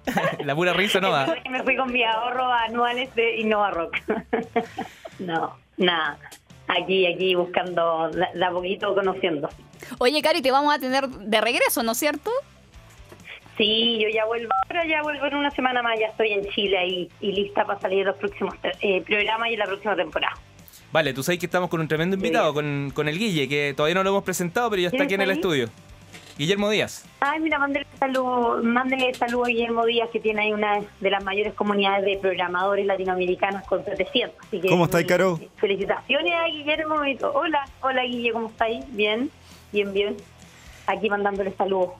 La 0.43 0.55
pura 0.55 0.73
risa 0.73 0.99
no 0.99 1.11
va. 1.11 1.35
Me 1.49 1.63
fui 1.63 1.75
con 1.75 1.91
mis 1.91 2.05
ahorros 2.05 2.51
anuales 2.67 3.13
de 3.15 3.37
Innova 3.37 3.71
Rock. 3.71 3.97
no, 5.19 5.57
nada. 5.77 6.17
Aquí, 6.67 7.05
aquí 7.05 7.35
buscando, 7.35 8.09
de 8.09 8.45
a 8.45 8.51
poquito 8.51 8.93
conociendo. 8.95 9.49
Oye, 9.99 10.21
Cari, 10.21 10.41
te 10.41 10.51
vamos 10.51 10.73
a 10.73 10.79
tener 10.79 11.07
de 11.07 11.41
regreso, 11.41 11.83
¿no 11.83 11.91
es 11.91 11.97
cierto? 11.97 12.31
Sí, 13.57 13.99
yo 14.01 14.09
ya 14.09 14.25
vuelvo 14.25 14.49
ahora, 14.65 14.85
ya 14.87 15.03
vuelvo 15.03 15.25
en 15.27 15.35
una 15.35 15.51
semana 15.51 15.83
más, 15.83 15.99
ya 15.99 16.07
estoy 16.07 16.31
en 16.31 16.47
Chile 16.49 17.09
y 17.19 17.31
lista 17.31 17.65
para 17.65 17.79
salir 17.79 18.05
los 18.05 18.15
próximos 18.15 18.55
eh, 18.81 19.01
programas 19.01 19.49
y 19.51 19.57
la 19.57 19.65
próxima 19.65 19.95
temporada. 19.95 20.33
Vale, 20.93 21.11
tú 21.11 21.23
sabes 21.23 21.39
que 21.39 21.47
estamos 21.47 21.71
con 21.71 21.81
un 21.81 21.87
tremendo 21.87 22.15
invitado, 22.15 22.53
con, 22.53 22.91
con 22.93 23.07
el 23.07 23.17
Guille, 23.17 23.49
que 23.49 23.73
todavía 23.75 23.95
no 23.95 24.03
lo 24.03 24.11
hemos 24.11 24.23
presentado, 24.23 24.69
pero 24.69 24.83
ya 24.83 24.87
está 24.89 24.97
¿Quién 24.97 25.05
aquí 25.07 25.13
en 25.15 25.21
el 25.21 25.31
estudio. 25.31 25.69
Guillermo 26.37 26.69
Díaz. 26.69 27.05
Ay, 27.19 27.39
mira, 27.39 27.59
mándele 27.59 27.85
saludo, 27.99 28.61
mándele 28.63 29.13
saludo 29.13 29.45
a 29.45 29.47
Guillermo 29.49 29.85
Díaz, 29.85 30.09
que 30.11 30.19
tiene 30.19 30.41
ahí 30.41 30.53
una 30.53 30.81
de 30.99 31.09
las 31.09 31.23
mayores 31.23 31.53
comunidades 31.53 32.05
de 32.05 32.17
programadores 32.17 32.85
latinoamericanos 32.85 33.63
con 33.67 33.85
700. 33.85 34.35
Así 34.47 34.59
que, 34.59 34.67
¿Cómo 34.67 34.85
estáis, 34.85 35.05
Caro? 35.05 35.39
Felicitaciones 35.57 36.33
a 36.33 36.45
Guillermo. 36.47 36.95
Hola, 37.33 37.65
hola 37.81 38.03
Guille, 38.03 38.31
¿cómo 38.31 38.47
estáis? 38.47 38.83
Bien, 38.95 39.29
bien, 39.71 39.93
bien. 39.93 40.17
Aquí 40.87 41.09
mandándole 41.09 41.53
saludos. 41.55 41.91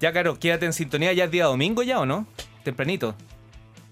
Ya, 0.00 0.12
Caro, 0.12 0.38
quédate 0.38 0.66
en 0.66 0.72
sintonía. 0.72 1.12
¿Ya 1.12 1.24
es 1.24 1.30
día 1.30 1.46
domingo 1.46 1.82
ya 1.82 2.00
o 2.00 2.06
no? 2.06 2.26
Tempranito. 2.62 3.14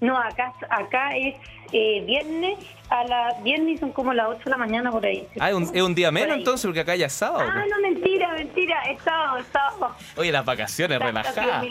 No, 0.00 0.18
acá, 0.18 0.52
acá 0.68 1.16
es 1.16 1.34
eh, 1.76 2.04
viernes, 2.06 2.56
a 2.88 3.02
la 3.04 3.34
viernes 3.42 3.80
son 3.80 3.90
como 3.92 4.12
las 4.14 4.28
8 4.28 4.40
de 4.44 4.50
la 4.50 4.56
mañana 4.56 4.90
por 4.92 5.04
ahí. 5.04 5.26
Ah, 5.40 5.48
es 5.50 5.56
un, 5.56 5.64
es 5.74 5.82
un 5.82 5.94
día 5.94 6.10
menos 6.12 6.36
entonces, 6.36 6.64
porque 6.66 6.80
acá 6.80 6.94
ya 6.94 7.06
es 7.06 7.12
sábado. 7.12 7.44
Ah, 7.48 7.52
pues. 7.54 7.66
no, 7.68 7.80
mentira, 7.80 8.32
mentira, 8.34 8.82
es 8.84 9.02
sábado, 9.02 9.38
es 9.38 9.46
sábado. 9.52 9.94
Oye, 10.16 10.30
las 10.30 10.44
vacaciones, 10.44 10.98
relajadas. 11.00 11.64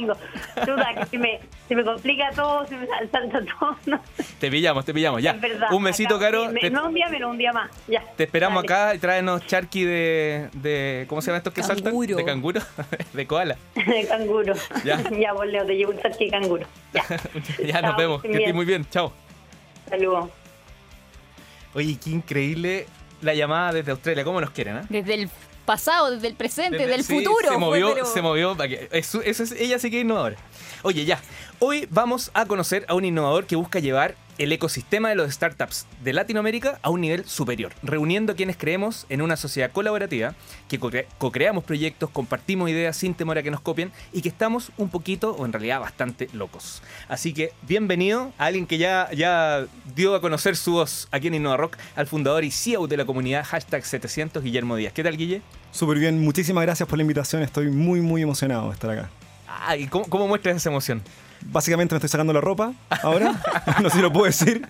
Duda, 0.66 0.94
que 1.00 1.06
se 1.06 1.18
me, 1.18 1.40
se 1.68 1.76
me 1.76 1.84
complica 1.86 2.30
todo, 2.36 2.66
se 2.68 2.76
me 2.76 2.86
sal- 2.88 3.10
salta 3.12 3.40
todo. 3.60 3.78
No, 3.86 4.02
Te 4.40 4.50
pillamos, 4.52 4.84
te 4.86 4.94
pillamos, 4.94 5.22
ya. 5.22 5.32
es 5.32 5.42
verdad. 5.42 5.72
Un 5.72 5.84
besito, 5.84 6.16
Acá, 6.16 6.26
Caro. 6.26 6.52
me- 6.52 6.60
Te, 6.60 6.70
No 6.70 6.88
un 6.88 6.94
día 6.94 7.08
menos, 7.10 7.32
un 7.32 7.38
día 7.38 7.54
más. 7.54 7.70
Ya. 7.88 8.04
te 8.18 8.24
esperamos 8.24 8.64
Dale. 8.64 8.74
acá 8.74 8.96
y 8.96 9.00
tráenos 9.00 9.46
charqui 9.48 9.84
de, 9.86 10.50
de. 10.54 11.06
¿Cómo 11.08 11.22
se 11.22 11.28
llaman 11.28 11.38
estos 11.38 11.54
que 11.54 11.62
Canguro. 11.62 12.08
saltan? 12.10 12.18
De 12.18 12.26
canguro. 12.26 12.62
de 13.14 13.28
koala. 13.28 13.56
De 13.76 14.06
canguro. 14.08 14.54
Ya. 14.84 15.02
Ya, 15.18 15.32
pues 15.34 15.50
Leo, 15.52 15.66
te 15.66 15.76
llevo 15.76 15.92
un 15.92 16.00
charqui 16.02 16.26
de 16.26 16.32
canguro. 16.32 16.66
Ya. 16.94 17.04
ya 17.64 17.82
nos 17.82 17.92
Chao, 17.92 17.98
vemos. 17.98 18.22
Que 18.22 18.28
estés 18.30 18.44
bien. 18.44 18.56
muy 18.56 18.66
bien. 18.66 18.86
Chao. 18.90 19.14
Saludos. 19.90 20.30
Oye, 21.74 21.98
qué 22.04 22.10
increíble 22.12 22.88
la 23.22 23.34
llamada 23.34 23.74
desde 23.74 23.92
Australia. 23.92 24.24
¿Cómo 24.24 24.40
nos 24.42 24.52
quieren, 24.52 24.78
ah? 24.78 24.86
Desde 24.90 25.14
el 25.16 25.30
pasado, 25.66 26.12
desde 26.12 26.28
el 26.28 26.36
presente, 26.36 26.78
Desde- 26.78 26.92
del 26.92 27.04
sí, 27.04 27.16
futuro. 27.18 27.50
Se 27.50 27.58
movió, 27.58 27.94
pero- 27.94 28.06
se 28.06 28.22
movió. 28.22 28.56
para 28.56 28.70
que- 28.70 28.90
eso, 28.92 29.22
eso 29.22 29.44
es, 29.44 29.52
ella 29.54 29.80
sí 29.80 29.90
que 29.90 29.98
es 30.00 30.04
innovadora. 30.04 30.36
Oye, 30.84 31.06
ya. 31.06 31.20
Hoy 31.60 31.88
vamos 31.90 32.32
a 32.34 32.46
conocer 32.46 32.86
a 32.90 32.94
un 32.94 33.06
innovador 33.06 33.46
que 33.46 33.56
busca 33.56 33.80
llevar 33.80 34.16
el 34.38 34.52
ecosistema 34.52 35.10
de 35.10 35.16
los 35.16 35.32
startups 35.32 35.86
de 36.04 36.14
Latinoamérica 36.14 36.80
a 36.82 36.90
un 36.90 37.02
nivel 37.02 37.26
superior, 37.26 37.74
reuniendo 37.84 38.36
quienes 38.36 38.58
creemos 38.58 39.06
en 39.10 39.22
una 39.22 39.38
sociedad 39.38 39.72
colaborativa, 39.72 40.36
que 40.68 40.80
co-cre- 40.80 41.06
co-creamos 41.18 41.64
proyectos, 41.64 42.10
compartimos 42.10 42.70
ideas 42.70 42.98
sin 42.98 43.14
temor 43.14 43.38
a 43.38 43.44
que 43.44 43.52
nos 43.52 43.62
copien 43.62 43.92
y 44.12 44.22
que 44.22 44.30
estamos 44.30 44.72
un 44.78 44.90
poquito, 44.90 45.32
o 45.36 45.46
en 45.46 45.54
realidad 45.54 45.80
bastante 45.80 46.30
locos. 46.34 46.82
Así 47.08 47.34
que 47.34 47.52
bienvenido 47.68 48.32
a 48.38 48.46
alguien 48.46 48.66
que 48.66 48.78
ya, 48.78 49.10
ya 49.14 49.66
dio 49.96 50.16
a 50.16 50.22
conocer 50.22 50.56
su 50.56 50.74
voz 50.74 51.08
aquí 51.12 51.28
en 51.28 51.36
Innova 51.36 51.58
Rock, 51.58 51.78
al 51.96 52.08
fundador 52.08 52.44
y 52.44 52.52
CEO 52.52 52.88
de 52.88 52.98
la 52.98 53.06
comunidad 53.06 53.44
hashtag 53.46 53.86
700, 53.86 54.44
Guillermo 54.44 54.76
Díaz. 54.76 54.94
¿Qué 54.94 55.04
tal, 55.04 55.16
Guille? 55.18 55.42
Súper 55.72 55.98
bien, 56.00 56.20
muchísimas 56.22 56.64
gracias 56.64 56.88
por 56.90 56.98
la 56.98 57.02
invitación. 57.04 57.42
Estoy 57.44 57.70
muy, 57.70 58.02
muy 58.02 58.22
emocionado 58.22 58.68
de 58.68 58.74
estar 58.74 58.90
acá. 58.90 59.10
Ah, 59.62 59.78
¿y 59.78 59.88
cómo, 59.88 60.06
cómo 60.06 60.28
muestras 60.28 60.56
esa 60.58 60.70
emoción? 60.70 61.02
Básicamente 61.42 61.94
me 61.94 61.98
estoy 61.98 62.10
sacando 62.10 62.34
la 62.34 62.42
ropa 62.42 62.74
ahora. 63.02 63.34
no 63.82 63.90
sé 63.90 63.98
si 63.98 64.02
lo 64.02 64.12
puedo 64.12 64.26
decir. 64.26 64.68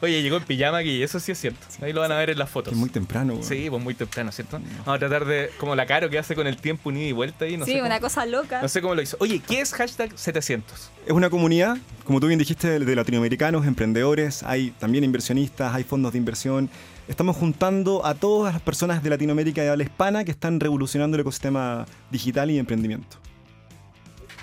Oye, 0.00 0.22
llegó 0.22 0.36
en 0.38 0.44
pijama 0.44 0.78
aquí, 0.78 1.02
eso 1.02 1.20
sí 1.20 1.32
es 1.32 1.38
cierto. 1.38 1.60
Ahí 1.82 1.92
lo 1.92 2.00
van 2.00 2.12
a 2.12 2.16
ver 2.16 2.30
en 2.30 2.38
las 2.38 2.48
fotos. 2.48 2.72
es 2.72 2.78
muy 2.78 2.88
temprano. 2.88 3.34
weón. 3.34 3.44
Sí, 3.44 3.66
pues 3.68 3.82
muy 3.82 3.94
temprano, 3.94 4.32
¿cierto? 4.32 4.58
Vamos 4.58 4.96
a 4.96 4.98
tratar 4.98 5.24
de, 5.24 5.50
como 5.58 5.74
la 5.74 5.86
caro 5.86 6.08
que 6.08 6.18
hace 6.18 6.34
con 6.34 6.46
el 6.46 6.56
tiempo 6.56 6.88
un 6.88 6.96
ida 6.96 7.08
y 7.08 7.12
vuelta 7.12 7.44
ahí, 7.44 7.56
no, 7.56 7.64
sí, 7.64 7.72
sé, 7.72 7.80
una 7.82 7.96
cómo, 7.96 8.08
cosa 8.08 8.26
loca. 8.26 8.62
no 8.62 8.68
sé 8.68 8.80
cómo 8.80 8.94
lo 8.94 9.02
hizo. 9.02 9.16
Oye, 9.20 9.40
¿qué 9.46 9.60
es 9.60 9.72
hashtag 9.74 10.12
700? 10.14 10.90
Es 11.06 11.12
una 11.12 11.28
comunidad, 11.30 11.76
como 12.04 12.20
tú 12.20 12.28
bien 12.28 12.38
dijiste, 12.38 12.78
de 12.78 12.84
de 12.84 12.96
latinoamericanos, 12.96 13.66
emprendedores, 13.66 14.42
hay 14.42 14.70
también 14.78 15.04
inversionistas, 15.04 15.74
hay 15.74 15.84
fondos 15.84 16.12
de 16.12 16.18
inversión. 16.18 16.70
Estamos 17.06 17.36
juntando 17.36 18.04
a 18.06 18.14
todas 18.14 18.54
las 18.54 18.62
personas 18.62 19.02
de 19.02 19.10
Latinoamérica 19.10 19.60
y 19.60 19.64
de 19.64 19.70
habla 19.70 19.84
hispana 19.84 20.24
que 20.24 20.30
están 20.30 20.58
revolucionando 20.58 21.16
el 21.16 21.20
ecosistema 21.20 21.84
digital 22.10 22.50
y 22.50 22.58
emprendimiento. 22.58 23.18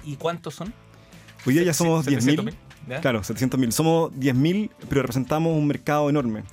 ¿Y 0.04 0.16
cuántos 0.16 0.56
son? 0.56 0.72
Hoy 1.46 1.56
día 1.56 1.64
ya 1.64 1.74
somos 1.74 2.06
700.000, 2.06 2.36
10.000. 2.36 2.54
¿ya? 2.88 3.02
Claro, 3.02 3.22
700.000. 3.22 3.72
Somos 3.72 4.12
10.000, 4.12 4.70
pero 4.88 5.02
representamos 5.02 5.58
un 5.58 5.66
mercado 5.66 6.08
enorme. 6.10 6.44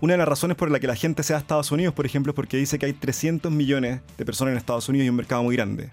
Una 0.00 0.14
de 0.14 0.18
las 0.18 0.28
razones 0.28 0.56
por 0.56 0.70
la 0.70 0.78
que 0.78 0.86
la 0.86 0.96
gente 0.96 1.24
se 1.24 1.32
va 1.32 1.38
a 1.38 1.40
Estados 1.40 1.72
Unidos, 1.72 1.92
por 1.92 2.06
ejemplo, 2.06 2.30
es 2.30 2.36
porque 2.36 2.56
dice 2.56 2.78
que 2.78 2.86
hay 2.86 2.92
300 2.92 3.50
millones 3.50 4.00
de 4.16 4.24
personas 4.24 4.52
en 4.52 4.58
Estados 4.58 4.88
Unidos 4.88 5.06
y 5.06 5.10
un 5.10 5.16
mercado 5.16 5.42
muy 5.42 5.56
grande. 5.56 5.90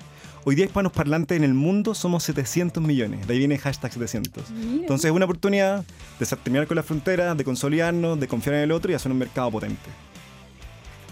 Hoy 0.50 0.56
día 0.56 0.66
hispanos 0.66 0.92
parlantes 0.92 1.38
en 1.38 1.44
el 1.44 1.54
mundo 1.54 1.94
somos 1.94 2.24
700 2.24 2.82
millones. 2.82 3.28
De 3.28 3.34
ahí 3.34 3.38
viene 3.38 3.60
hashtag 3.60 3.94
700. 3.94 4.46
Entonces 4.50 5.06
es 5.06 5.12
una 5.12 5.26
oportunidad 5.26 5.86
de 6.20 6.26
terminar 6.26 6.66
con 6.66 6.76
la 6.76 6.82
frontera, 6.82 7.36
de 7.36 7.44
consolidarnos, 7.44 8.20
de 8.20 8.28
confiar 8.28 8.56
en 8.56 8.62
el 8.62 8.72
otro 8.72 8.92
y 8.92 8.96
hacer 8.96 9.12
un 9.12 9.20
mercado 9.20 9.52
potente. 9.52 9.92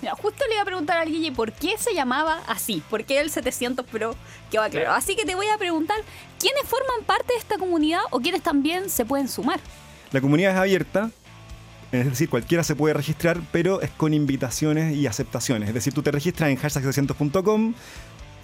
Mira, 0.01 0.15
justo 0.15 0.43
le 0.47 0.55
iba 0.55 0.63
a 0.63 0.65
preguntar 0.65 0.97
al 0.97 1.07
Guille 1.11 1.31
por 1.33 1.51
qué 1.51 1.77
se 1.77 1.93
llamaba 1.93 2.41
así, 2.47 2.81
por 2.89 3.03
qué 3.03 3.19
el 3.19 3.29
700 3.29 3.85
Pro 3.85 4.15
quedó 4.49 4.67
claro. 4.71 4.93
Así 4.93 5.15
que 5.15 5.23
te 5.23 5.35
voy 5.35 5.49
a 5.49 5.57
preguntar, 5.59 5.97
¿quiénes 6.39 6.63
forman 6.63 7.05
parte 7.05 7.33
de 7.33 7.37
esta 7.37 7.59
comunidad 7.59 8.01
o 8.09 8.19
quiénes 8.19 8.41
también 8.41 8.89
se 8.89 9.05
pueden 9.05 9.27
sumar? 9.27 9.59
La 10.13 10.19
comunidad 10.19 10.53
es 10.53 10.57
abierta, 10.57 11.11
es 11.91 12.05
decir, 12.05 12.27
cualquiera 12.27 12.63
se 12.63 12.75
puede 12.75 12.93
registrar, 12.93 13.39
pero 13.51 13.81
es 13.81 13.89
con 13.91 14.13
invitaciones 14.13 14.95
y 14.95 15.07
aceptaciones. 15.07 15.69
Es 15.69 15.73
decir, 15.73 15.93
tú 15.93 16.01
te 16.01 16.11
registras 16.11 16.49
en 16.49 16.57
hashtag600.com, 16.57 17.75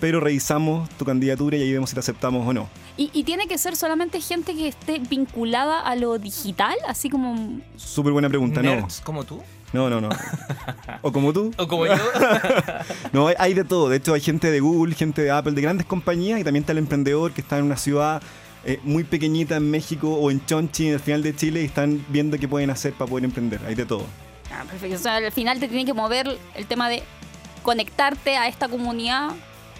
pero 0.03 0.19
revisamos 0.19 0.89
tu 0.98 1.05
candidatura 1.05 1.55
y 1.55 1.62
ahí 1.62 1.72
vemos 1.72 1.89
si 1.89 1.93
te 1.93 2.01
aceptamos 2.01 2.45
o 2.45 2.51
no. 2.51 2.67
¿Y, 2.98 3.10
y 3.13 3.24
tiene 3.24 3.48
que 3.48 3.57
ser 3.57 3.77
solamente 3.77 4.19
gente 4.19 4.53
que 4.53 4.67
esté 4.67 5.00
vinculada 5.00 5.79
a 5.79 5.95
lo 5.95 6.19
digital? 6.19 6.75
Así 6.89 7.10
como... 7.10 7.62
Súper 7.77 8.12
buena 8.12 8.27
pregunta, 8.27 8.62
no. 8.62 8.86
Como 9.05 9.24
tú. 9.24 9.41
No, 9.72 9.89
no, 9.89 10.01
no. 10.01 10.10
O 11.03 11.13
como 11.13 11.31
tú. 11.31 11.53
O 11.57 11.69
como 11.69 11.86
yo. 11.88 11.93
No, 13.13 13.27
hay, 13.27 13.36
hay 13.39 13.53
de 13.53 13.63
todo. 13.63 13.88
De 13.88 13.95
hecho, 13.95 14.13
hay 14.13 14.19
gente 14.19 14.51
de 14.51 14.60
Google, 14.60 14.93
gente 14.93 15.22
de 15.22 15.31
Apple, 15.31 15.53
de 15.53 15.62
grandes 15.62 15.88
compañías 15.88 16.38
y 16.38 16.43
también 16.43 16.63
está 16.63 16.74
el 16.74 16.79
emprendedor 16.79 17.31
que 17.31 17.39
está 17.39 17.57
en 17.57 17.63
una 17.63 17.77
ciudad 17.77 18.22
eh, 18.65 18.81
muy 18.83 19.05
pequeñita 19.05 19.55
en 19.55 19.72
México 19.72 20.13
o 20.13 20.31
en 20.31 20.45
Chonchi, 20.45 20.88
en 20.88 20.95
el 20.95 21.00
final 21.00 21.24
de 21.24 21.33
Chile, 21.33 21.62
y 21.62 21.65
están 21.65 22.05
viendo 22.10 22.38
qué 22.38 22.50
pueden 22.50 22.72
hacer 22.72 22.91
para 22.91 23.10
poder 23.10 23.24
emprender. 23.24 23.62
Hay 23.65 23.75
de 23.75 23.86
todo. 23.86 24.05
Ah, 24.51 24.65
perfecto. 24.69 24.98
O 24.98 25.00
sea, 25.00 25.15
al 25.15 25.31
final 25.31 25.62
te 25.62 25.69
tiene 25.69 25.86
que 25.86 25.93
mover 25.93 26.38
el 26.55 26.65
tema 26.65 26.89
de 26.89 27.03
conectarte 27.62 28.36
a 28.36 28.50
esta 28.50 28.67
comunidad, 28.67 29.29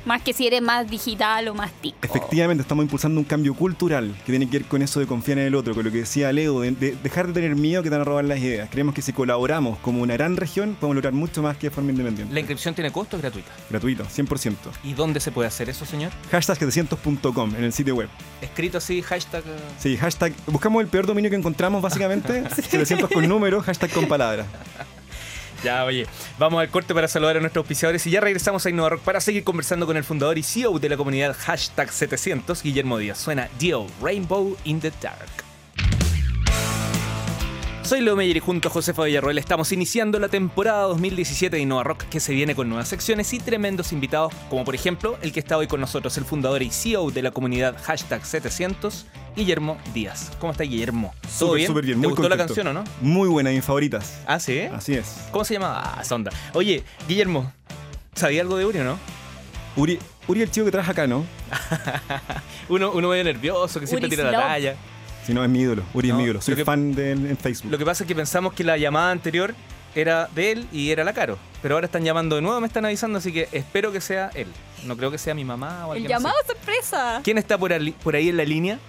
más 0.06 0.22
que 0.22 0.34
si 0.34 0.48
eres 0.48 0.62
más 0.62 0.90
digital 0.90 1.48
o 1.48 1.54
más 1.56 1.72
tico. 1.82 1.98
Efectivamente, 2.02 2.62
estamos 2.62 2.84
impulsando 2.84 3.20
un 3.20 3.26
cambio 3.26 3.54
cultural 3.54 4.14
que 4.26 4.32
tiene 4.32 4.50
que 4.50 4.60
ver 4.60 4.68
con 4.68 4.82
eso 4.82 5.00
de 5.00 5.08
confiar 5.08 5.38
en 5.40 5.46
el 5.48 5.56
otro, 5.56 5.74
con 5.74 5.84
lo 5.84 5.92
que 5.92 6.00
decía 6.00 6.32
Leo, 6.32 6.62
de, 6.62 6.72
de 6.72 6.96
dejar 7.04 7.28
de 7.28 7.34
tener 7.34 7.56
miedo 7.56 7.82
que 7.84 7.90
te 7.90 7.96
van 7.96 8.02
a 8.02 8.06
robar 8.06 8.26
las 8.26 8.40
ideas. 8.40 8.70
Creemos 8.70 8.94
que 8.94 9.02
si 9.02 9.14
colaboramos 9.14 9.78
como 9.80 10.02
una 10.02 10.14
gran 10.14 10.36
región, 10.38 10.76
podemos 10.80 10.96
lograr 10.96 11.14
mucho 11.14 11.42
más 11.42 11.58
que 11.58 11.68
de 11.68 11.72
forma 11.76 11.92
independiente. 11.92 12.34
La 12.34 12.40
inscripción 12.40 12.74
tiene 12.76 12.92
costo, 12.92 13.16
es 13.18 13.22
gratuita. 13.22 13.52
Gratuito, 13.70 14.04
100%. 14.06 14.56
¿Y 14.84 14.94
dónde 14.94 15.20
se 15.20 15.32
puede 15.32 15.48
hacer 15.48 15.70
eso, 15.70 15.86
señor? 15.86 16.12
Hashtag 16.32 16.60
700.com 16.60 17.56
en 17.56 17.64
el 17.64 17.74
sitio 17.74 17.96
web. 17.96 18.10
Escrito 18.42 18.78
así, 18.80 19.02
hashtag. 19.02 19.44
eh, 19.46 19.60
Sí, 19.80 19.98
hashtag. 19.98 20.34
Buscamos 20.48 20.82
el 20.82 20.88
peor 20.90 21.06
dominio 21.06 21.30
que 21.30 21.38
encontramos, 21.38 21.82
básicamente. 21.82 22.44
700 22.56 23.10
con 23.10 23.28
número, 23.28 23.62
hashtag 23.62 23.92
con 23.92 24.08
palabras. 24.08 24.46
Ya, 25.64 25.86
oye, 25.86 26.06
vamos 26.38 26.60
al 26.60 26.70
corte 26.70 26.94
para 26.94 27.08
saludar 27.08 27.38
a 27.38 27.40
nuestros 27.40 27.64
auspiciadores 27.64 28.06
y 28.06 28.12
ya 28.12 28.20
regresamos 28.20 28.66
a 28.66 28.70
Innova 28.70 28.90
Rock 28.90 29.02
para 29.02 29.22
seguir 29.22 29.46
conversando 29.46 29.86
con 29.86 29.96
el 29.96 30.04
fundador 30.04 30.38
y 30.38 30.44
CEO 30.44 30.78
de 30.78 30.90
la 30.90 30.98
comunidad 30.98 31.36
hashtag 31.40 31.90
700, 31.90 32.62
Guillermo 32.62 32.98
Díaz. 32.98 33.20
Suena 33.20 33.48
Dio, 33.58 33.88
Rainbow 34.02 34.58
in 34.66 34.82
the 34.82 34.92
Dark. 35.02 35.53
Soy 37.84 38.00
Leo 38.00 38.16
Meyer 38.16 38.38
y 38.38 38.40
junto 38.40 38.70
a 38.70 38.72
Josefa 38.72 39.04
Villarroel 39.04 39.38
estamos 39.38 39.74
iniciando 39.74 40.18
la 40.18 40.30
temporada 40.30 40.84
2017 40.84 41.58
de 41.58 41.62
Innova 41.62 41.84
Rock 41.84 42.06
que 42.06 42.22
se 42.22 42.34
viene 42.34 42.56
con 42.56 42.70
nuevas 42.70 42.88
secciones 42.88 43.34
y 43.34 43.40
tremendos 43.40 43.92
invitados, 43.92 44.34
como 44.50 44.64
por 44.64 44.74
ejemplo 44.74 45.18
el 45.22 45.34
que 45.34 45.42
está 45.42 45.58
hoy 45.58 45.68
con 45.68 45.82
nosotros, 45.82 46.18
el 46.18 46.24
fundador 46.24 46.64
y 46.64 46.70
CEO 46.70 47.12
de 47.12 47.22
la 47.22 47.32
comunidad 47.32 47.76
hashtag 47.84 48.26
700, 48.26 49.06
Guillermo 49.36 49.78
Díaz. 49.94 50.32
¿Cómo 50.40 50.54
está 50.54 50.64
Guillermo? 50.64 51.14
¿Todo 51.38 51.54
bien? 51.56 51.74
¿Te 51.74 51.96
muy 51.96 52.08
gustó 52.08 52.30
la 52.30 52.38
canción 52.38 52.68
o 52.68 52.74
no? 52.74 52.86
Muy 53.02 53.28
buena, 53.28 53.50
mis 53.50 53.66
favoritas. 53.66 54.18
Ah, 54.26 54.40
sí. 54.40 54.62
Así 54.62 54.94
es. 54.94 55.26
¿Cómo 55.32 55.44
se 55.44 55.56
llama? 55.56 55.82
Ah, 55.84 56.06
Sonda. 56.06 56.32
Oye, 56.54 56.86
Guillermo, 57.10 57.52
¿sabía 58.16 58.44
algo 58.44 58.56
de 58.56 58.66
Uri 58.66 58.80
o 58.80 58.86
no? 58.86 58.98
Uri, 59.76 60.00
Uri 60.30 60.42
el 60.42 60.50
chico 60.50 60.66
que 60.66 60.72
trabaja 60.72 60.94
acá, 60.94 61.06
¿no? 61.06 61.26
Uno, 62.70 62.92
uno 62.94 63.10
medio 63.10 63.26
nervioso, 63.26 63.82
que 63.82 63.88
siempre 63.88 64.08
Uri 64.08 64.16
tira 64.16 64.32
la 64.32 64.40
talla. 64.40 64.78
Si 65.26 65.34
no, 65.34 65.44
es 65.44 65.50
mi 65.50 65.60
ídolo. 65.62 65.84
Uri 65.94 66.10
No, 66.10 66.16
es 66.16 66.18
mi 66.18 66.24
ídolo. 66.26 66.42
Soy 66.42 66.56
que- 66.56 66.66
fan 66.66 66.94
de 66.94 67.12
él 67.14 67.26
en 67.28 67.38
Facebook. 67.38 67.72
Lo 67.72 67.78
que 67.78 67.86
pasa 67.86 68.04
es 68.04 68.08
que 68.08 68.16
pensamos 68.16 68.54
que 68.54 68.64
la 68.64 68.78
llamada 68.78 69.12
anterior 69.12 69.56
era 69.96 70.28
de 70.34 70.52
él 70.52 70.68
y 70.72 70.90
era 70.92 71.04
la 71.04 71.14
Caro. 71.14 71.38
Pero 71.62 71.76
ahora 71.76 71.86
están 71.86 72.04
llamando 72.04 72.36
de 72.36 72.42
nuevo, 72.42 72.60
me 72.60 72.68
están 72.68 72.84
avisando, 72.86 73.20
así 73.20 73.32
que 73.32 73.48
espero 73.52 73.92
que 73.92 74.02
sea 74.02 74.32
él. 74.34 74.48
No 74.86 74.98
creo 74.98 75.12
que 75.12 75.18
sea 75.18 75.34
mi 75.34 75.46
mamá 75.46 75.88
o 75.88 75.94
El 75.94 76.04
alguien 76.04 76.04
no 76.04 76.08
sé. 76.08 76.14
llamado 76.24 76.36
sorpresa. 76.46 77.22
¿Quién 77.24 77.38
está 77.38 77.58
por, 77.58 77.72
ali- 77.72 77.94
por 78.04 78.16
ahí 78.16 78.30
en 78.30 78.38
la 78.38 78.44
línea? 78.44 78.80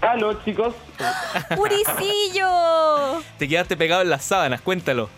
Aló, 0.00 0.32
chicos. 0.44 0.74
¡Puricillo! 1.56 3.22
Te 3.38 3.48
quedaste 3.48 3.76
pegado 3.76 4.02
en 4.02 4.10
las 4.10 4.24
sábanas, 4.24 4.60
cuéntalo. 4.60 5.10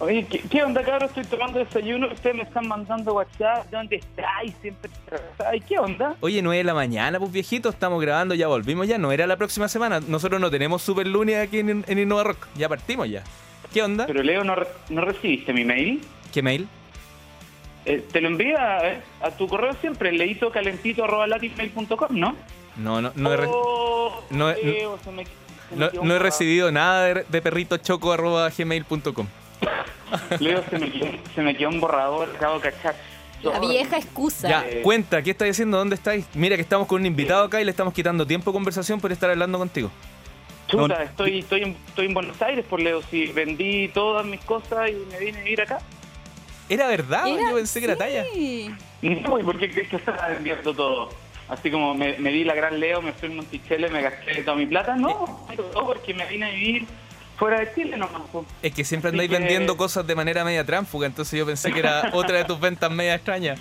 Oye, 0.00 0.26
¿qué, 0.28 0.40
qué 0.50 0.62
onda, 0.62 0.82
cabrón? 0.82 1.08
Estoy 1.08 1.24
tomando 1.24 1.58
desayuno. 1.60 2.08
Ustedes 2.12 2.34
me 2.36 2.42
están 2.42 2.66
mandando 2.66 3.14
WhatsApp. 3.14 3.70
¿Dónde 3.70 3.96
estáis? 3.96 4.52
Siempre 4.60 4.90
estáis. 5.30 5.64
¿Qué 5.64 5.78
onda? 5.78 6.16
Oye, 6.20 6.42
9 6.42 6.58
de 6.58 6.64
la 6.64 6.74
mañana, 6.74 7.18
pues 7.20 7.30
viejito, 7.30 7.68
estamos 7.68 8.02
grabando, 8.02 8.34
ya 8.34 8.48
volvimos 8.48 8.88
ya, 8.88 8.98
no 8.98 9.12
era 9.12 9.26
la 9.26 9.36
próxima 9.36 9.68
semana. 9.68 10.00
Nosotros 10.00 10.40
no 10.40 10.50
tenemos 10.50 10.82
super 10.82 11.06
lunes 11.06 11.36
aquí 11.36 11.60
en, 11.60 11.84
en 11.86 11.98
Innova 11.98 12.24
Rock, 12.24 12.48
ya 12.56 12.68
partimos 12.68 13.08
ya. 13.08 13.22
¿Qué 13.72 13.82
onda? 13.82 14.06
Pero 14.06 14.22
Leo, 14.22 14.42
¿no, 14.44 14.56
no 14.90 15.00
recibiste 15.04 15.52
mi 15.52 15.64
mail? 15.64 16.00
¿Qué 16.32 16.42
mail? 16.42 16.66
Eh, 17.86 18.04
te 18.10 18.20
lo 18.20 18.28
envío 18.28 18.58
a, 18.58 18.78
a 19.20 19.30
tu 19.36 19.46
correo 19.46 19.74
siempre, 19.80 20.10
leíto 20.10 20.50
calentito 20.50 21.04
arroba 21.04 21.26
¿no? 21.28 22.36
No, 22.76 23.00
no, 23.00 23.12
no 23.14 23.32
he, 23.32 23.36
re- 23.36 23.46
Oh, 23.48 24.24
no 24.30 24.50
Leo, 24.52 24.98
me- 25.14 25.24
no, 25.76 25.90
no 26.02 26.14
he 26.14 26.18
recibido 26.18 26.72
nada 26.72 27.04
de, 27.14 27.24
de 27.28 27.42
perritochoco.gmail.com. 27.42 29.26
Leo, 30.40 30.62
se 30.70 30.78
me, 30.78 30.90
quedó, 30.90 31.06
se 31.34 31.42
me 31.42 31.56
quedó 31.56 31.68
un 31.70 31.80
borrador, 31.80 32.30
acabo 32.36 32.58
de 32.58 32.70
cachar. 32.70 32.94
La 33.42 33.58
vieja 33.60 33.98
excusa. 33.98 34.48
Ya, 34.48 34.64
cuenta, 34.82 35.20
¿qué 35.22 35.32
estáis 35.32 35.52
haciendo? 35.52 35.76
¿Dónde 35.76 35.96
estáis? 35.96 36.24
Mira 36.34 36.56
que 36.56 36.62
estamos 36.62 36.86
con 36.86 37.00
un 37.02 37.06
invitado 37.06 37.44
acá 37.44 37.60
y 37.60 37.64
le 37.64 37.70
estamos 37.70 37.92
quitando 37.92 38.26
tiempo 38.26 38.50
de 38.50 38.54
conversación 38.54 39.00
por 39.00 39.12
estar 39.12 39.28
hablando 39.30 39.58
contigo. 39.58 39.90
Chuta, 40.66 40.88
No, 40.96 41.04
estoy, 41.04 41.40
estoy, 41.40 41.62
en, 41.62 41.76
estoy 41.88 42.06
en 42.06 42.14
Buenos 42.14 42.40
Aires 42.40 42.64
por 42.64 42.80
Leo. 42.80 43.02
Si 43.02 43.26
vendí 43.26 43.88
todas 43.88 44.24
mis 44.24 44.40
cosas 44.40 44.88
y 44.88 44.94
me 45.12 45.18
vine 45.18 45.38
a 45.40 45.42
vivir 45.42 45.60
acá. 45.60 45.78
¿Era 46.70 46.86
verdad? 46.86 47.28
Era- 47.28 47.50
Yo 47.50 47.56
pensé 47.56 47.80
que 47.80 47.84
era 47.86 47.96
talla. 47.96 48.24
sí. 48.32 48.70
No, 49.02 49.38
¿y 49.38 49.42
por 49.42 49.58
qué 49.58 49.70
crees 49.70 49.88
que 49.90 49.96
estaba 49.96 50.28
vendiendo 50.28 50.72
todo? 50.72 51.10
Así 51.50 51.70
como 51.70 51.92
me, 51.94 52.16
me 52.16 52.30
di 52.30 52.42
la 52.44 52.54
gran 52.54 52.80
Leo, 52.80 53.02
me 53.02 53.12
fui 53.12 53.28
en 53.28 53.36
Monticello, 53.36 53.90
me 53.90 54.00
gasté 54.00 54.42
toda 54.42 54.56
mi 54.56 54.64
plata. 54.64 54.96
No, 54.96 55.46
no, 55.74 55.84
porque 55.86 56.14
me 56.14 56.24
vine 56.26 56.46
a 56.46 56.50
vivir 56.50 56.86
fuera 57.36 57.60
de 57.60 57.74
Chile 57.74 57.96
nomás. 57.96 58.22
Es 58.62 58.72
que 58.74 58.84
siempre 58.84 59.10
andáis 59.10 59.28
que- 59.30 59.38
vendiendo 59.38 59.76
cosas 59.76 60.06
de 60.06 60.14
manera 60.14 60.44
media 60.44 60.64
tránfuga, 60.64 61.06
entonces 61.06 61.38
yo 61.38 61.44
pensé 61.46 61.72
que 61.72 61.80
era 61.80 62.10
otra 62.12 62.38
de 62.38 62.44
tus 62.44 62.58
ventas 62.60 62.90
media 62.90 63.14
extrañas. 63.14 63.58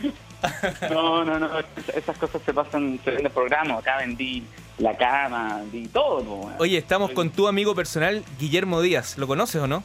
No, 0.92 1.24
no, 1.24 1.40
no, 1.40 1.60
es- 1.60 1.66
esas 1.96 2.18
cosas 2.18 2.42
se 2.46 2.54
pasan, 2.54 3.00
se 3.04 3.12
venden 3.12 3.32
programa. 3.32 3.78
Acá 3.78 3.98
vendí 3.98 4.44
la 4.78 4.96
cama, 4.98 5.58
vendí 5.72 5.88
todo. 5.88 6.24
po. 6.24 6.52
Oye, 6.60 6.78
estamos 6.78 7.12
con 7.12 7.30
tu 7.30 7.48
amigo 7.48 7.74
personal, 7.76 8.24
Guillermo 8.40 8.82
Díaz. 8.82 9.18
¿Lo 9.18 9.28
conoces 9.28 9.62
o 9.62 9.68
no? 9.68 9.84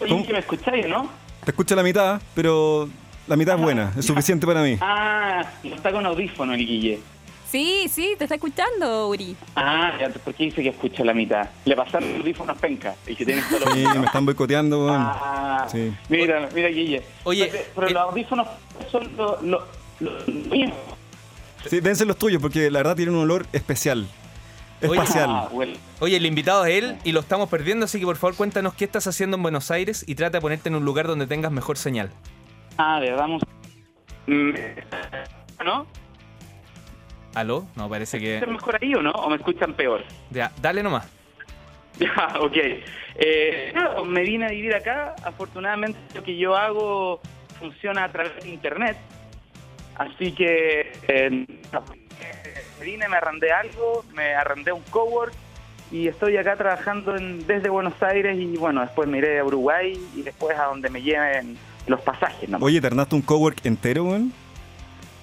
Oye, 0.00 0.26
me 0.32 0.38
escucháis, 0.38 0.86
¿no? 0.88 1.08
Te 1.44 1.50
escucho 1.50 1.74
la 1.76 1.82
mitad, 1.82 2.20
pero 2.34 2.88
la 3.26 3.36
mitad 3.36 3.56
es 3.56 3.60
buena. 3.62 3.92
Es 3.98 4.06
suficiente 4.06 4.46
para 4.46 4.62
mí. 4.62 4.76
Ah, 4.80 5.44
no 5.62 5.74
está 5.74 5.92
con 5.92 6.04
audífono 6.06 6.54
el 6.54 6.66
Guille. 6.66 7.00
Sí, 7.54 7.86
sí, 7.88 8.16
te 8.18 8.24
está 8.24 8.34
escuchando, 8.34 9.06
Uri. 9.10 9.36
Ah, 9.54 9.92
ya, 10.00 10.08
¿por 10.08 10.34
qué 10.34 10.42
dice 10.46 10.60
que 10.60 10.70
escucha 10.70 11.04
la 11.04 11.14
mitad? 11.14 11.48
Le 11.64 11.76
pasaron 11.76 12.08
los 12.10 12.20
audífonos 12.22 12.58
penca 12.58 12.96
y 13.06 13.14
que 13.14 13.24
tiene 13.24 13.42
solo 13.48 13.70
Sí, 13.72 13.84
me 13.96 14.06
están 14.06 14.26
boicoteando, 14.26 14.86
weón. 14.86 14.96
Ah, 15.00 15.64
Sí. 15.70 15.94
mira, 16.08 16.48
mira, 16.52 16.66
Guille. 16.70 17.04
Oye, 17.22 17.46
pero, 17.52 17.64
pero 17.76 17.86
eh, 17.86 17.92
los 17.92 18.02
audífonos 18.02 18.48
son 18.90 19.16
los 19.16 19.40
lo, 19.44 19.64
lo- 20.00 20.26
míos. 20.50 20.72
Sí, 21.70 21.76
deben 21.76 21.94
ser 21.94 22.08
los 22.08 22.18
tuyos 22.18 22.42
porque 22.42 22.72
la 22.72 22.80
verdad 22.80 22.96
tienen 22.96 23.14
un 23.14 23.20
olor 23.22 23.46
especial. 23.52 24.08
Oye, 24.82 24.98
Espacial. 25.00 25.30
Ah, 25.30 25.48
bueno. 25.52 25.74
Oye, 26.00 26.16
el 26.16 26.26
invitado 26.26 26.64
es 26.66 26.82
él 26.82 26.96
y 27.04 27.12
lo 27.12 27.20
estamos 27.20 27.48
perdiendo, 27.48 27.84
así 27.84 28.00
que 28.00 28.04
por 28.04 28.16
favor 28.16 28.34
cuéntanos 28.34 28.74
qué 28.74 28.84
estás 28.84 29.06
haciendo 29.06 29.36
en 29.36 29.44
Buenos 29.44 29.70
Aires 29.70 30.04
y 30.08 30.16
trata 30.16 30.38
de 30.38 30.42
ponerte 30.42 30.70
en 30.70 30.74
un 30.74 30.84
lugar 30.84 31.06
donde 31.06 31.28
tengas 31.28 31.52
mejor 31.52 31.78
señal. 31.78 32.10
Ah, 32.78 32.98
de 33.00 33.10
verdad. 33.12 33.28
mus- 33.28 33.42
Mm, 34.26 34.54
¿No? 35.64 35.86
¿Aló? 37.34 37.66
No, 37.76 37.88
parece 37.88 38.16
¿Es 38.18 38.40
que... 38.44 38.46
mejor 38.46 38.78
ahí 38.80 38.94
o 38.94 39.02
no? 39.02 39.10
¿O 39.10 39.28
me 39.30 39.36
escuchan 39.36 39.74
peor? 39.74 40.02
Ya, 40.30 40.52
dale 40.60 40.82
nomás. 40.82 41.06
Ya, 41.96 42.10
ok. 42.40 42.56
Eh, 43.14 43.72
no, 43.72 44.04
me 44.04 44.22
vine 44.22 44.46
a 44.46 44.48
vivir 44.48 44.74
acá. 44.74 45.14
Afortunadamente 45.22 45.96
lo 46.16 46.24
que 46.24 46.36
yo 46.36 46.56
hago 46.56 47.20
funciona 47.60 48.02
a 48.02 48.10
través 48.10 48.42
de 48.42 48.48
internet. 48.50 48.96
Así 49.96 50.32
que 50.32 50.90
eh, 51.06 51.46
me 52.80 52.84
vine, 52.84 53.08
me 53.08 53.16
arrendé 53.16 53.52
algo, 53.52 54.04
me 54.12 54.34
arrendé 54.34 54.72
un 54.72 54.82
cowork 54.90 55.32
y 55.92 56.08
estoy 56.08 56.36
acá 56.36 56.56
trabajando 56.56 57.16
en- 57.16 57.46
desde 57.46 57.68
Buenos 57.68 58.02
Aires 58.02 58.36
y 58.40 58.56
bueno, 58.56 58.80
después 58.80 59.08
me 59.08 59.18
iré 59.18 59.38
a 59.38 59.44
Uruguay 59.44 59.92
y 60.16 60.22
después 60.22 60.58
a 60.58 60.64
donde 60.64 60.90
me 60.90 61.00
lleven 61.00 61.56
los 61.86 62.00
pasajes. 62.00 62.48
¿no? 62.48 62.58
Oye, 62.60 62.80
¿te 62.80 62.88
arrendaste 62.88 63.14
un 63.14 63.22
cowork 63.22 63.64
entero, 63.64 64.02
weón? 64.06 64.32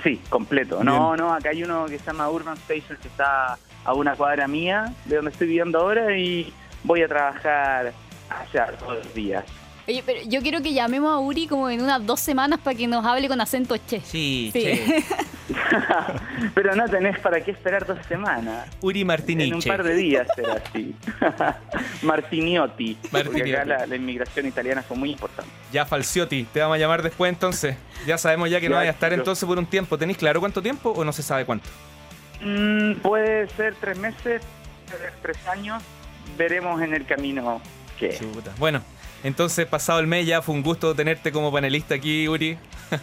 Sí, 0.04 0.20
completo. 0.30 0.84
No, 0.84 1.16
no, 1.16 1.34
acá 1.34 1.50
hay 1.50 1.64
uno 1.64 1.86
que 1.86 2.00
se 2.00 2.06
llama 2.06 2.30
Urban 2.30 2.58
Station 2.58 2.98
que 3.02 3.08
está 3.08 3.58
a 3.84 3.94
una 3.94 4.16
cuadra 4.16 4.48
mía 4.48 4.94
de 5.06 5.18
donde 5.18 5.32
estoy 5.32 5.48
viviendo 5.48 5.80
ahora 5.80 6.18
y 6.18 6.54
voy 6.84 7.02
a 7.04 7.08
trabajar 7.08 7.94
allá 8.30 8.68
todos 8.80 8.98
los 8.98 9.14
días. 9.14 9.46
Oye, 9.92 10.04
pero 10.06 10.22
yo 10.26 10.42
quiero 10.42 10.62
que 10.62 10.72
llamemos 10.74 11.12
a 11.12 11.20
Uri 11.20 11.48
como 11.48 11.70
en 11.70 11.82
unas 11.82 12.06
dos 12.06 12.22
semanas 12.22 12.60
para 12.64 12.78
que 12.78 12.88
nos 12.88 13.06
hable 13.06 13.28
con 13.28 13.42
acento 13.42 13.76
che. 13.76 14.00
Sí, 14.00 14.50
Sí. 14.54 14.62
che. 14.62 15.04
Pero 16.56 16.76
no 16.76 16.86
tenés 16.88 17.20
para 17.20 17.42
qué 17.44 17.52
esperar 17.52 17.86
dos 17.86 18.00
semanas. 18.08 18.70
Uri 18.80 19.02
En 19.02 19.54
un 19.54 19.62
par 19.62 19.84
de 19.84 19.96
días 19.96 20.26
será 20.34 20.54
así. 20.64 20.96
Martiniotti. 22.04 22.96
Porque 23.02 23.24
Martiniotti. 23.26 23.54
acá 23.54 23.66
la, 23.66 23.86
la 23.86 23.96
inmigración 23.98 24.46
italiana 24.48 24.82
fue 24.82 24.96
muy 24.96 25.12
importante. 25.12 25.52
Ya 25.74 25.86
Falciotti, 25.86 26.46
te 26.46 26.62
vamos 26.62 26.76
a 26.76 26.80
llamar 26.80 27.02
después 27.04 27.32
entonces. 27.32 27.76
Ya 28.08 28.18
sabemos 28.18 28.50
ya 28.50 28.62
que 28.62 28.70
no 28.70 28.76
Ya, 28.76 28.78
vaya 28.80 28.92
a 28.92 28.94
estar 28.94 29.12
entonces 29.12 29.46
por 29.46 29.58
un 29.58 29.66
tiempo. 29.66 29.98
¿Tenéis 29.98 30.18
claro 30.18 30.40
cuánto 30.40 30.62
tiempo 30.62 30.92
o 30.92 31.04
no 31.04 31.12
se 31.12 31.22
sabe 31.22 31.46
cuánto? 31.46 31.68
Mm, 32.42 32.94
puede 33.02 33.50
ser 33.50 33.76
tres 33.76 33.98
meses, 33.98 34.42
puede 34.88 35.00
ser 35.04 35.14
tres 35.22 35.48
años. 35.48 35.84
Veremos 36.38 36.82
en 36.82 36.94
el 36.94 37.06
camino 37.06 37.62
qué. 38.00 38.18
Chuta. 38.18 38.52
Bueno, 38.58 38.82
Entonces, 39.24 39.66
pasado 39.68 40.00
el 40.00 40.08
mes 40.08 40.26
ya 40.26 40.42
fue 40.42 40.56
un 40.56 40.64
gusto 40.64 40.96
tenerte 40.96 41.32
como 41.32 41.52
panelista 41.52 41.96
aquí, 41.96 42.28
Uri. 42.28 42.58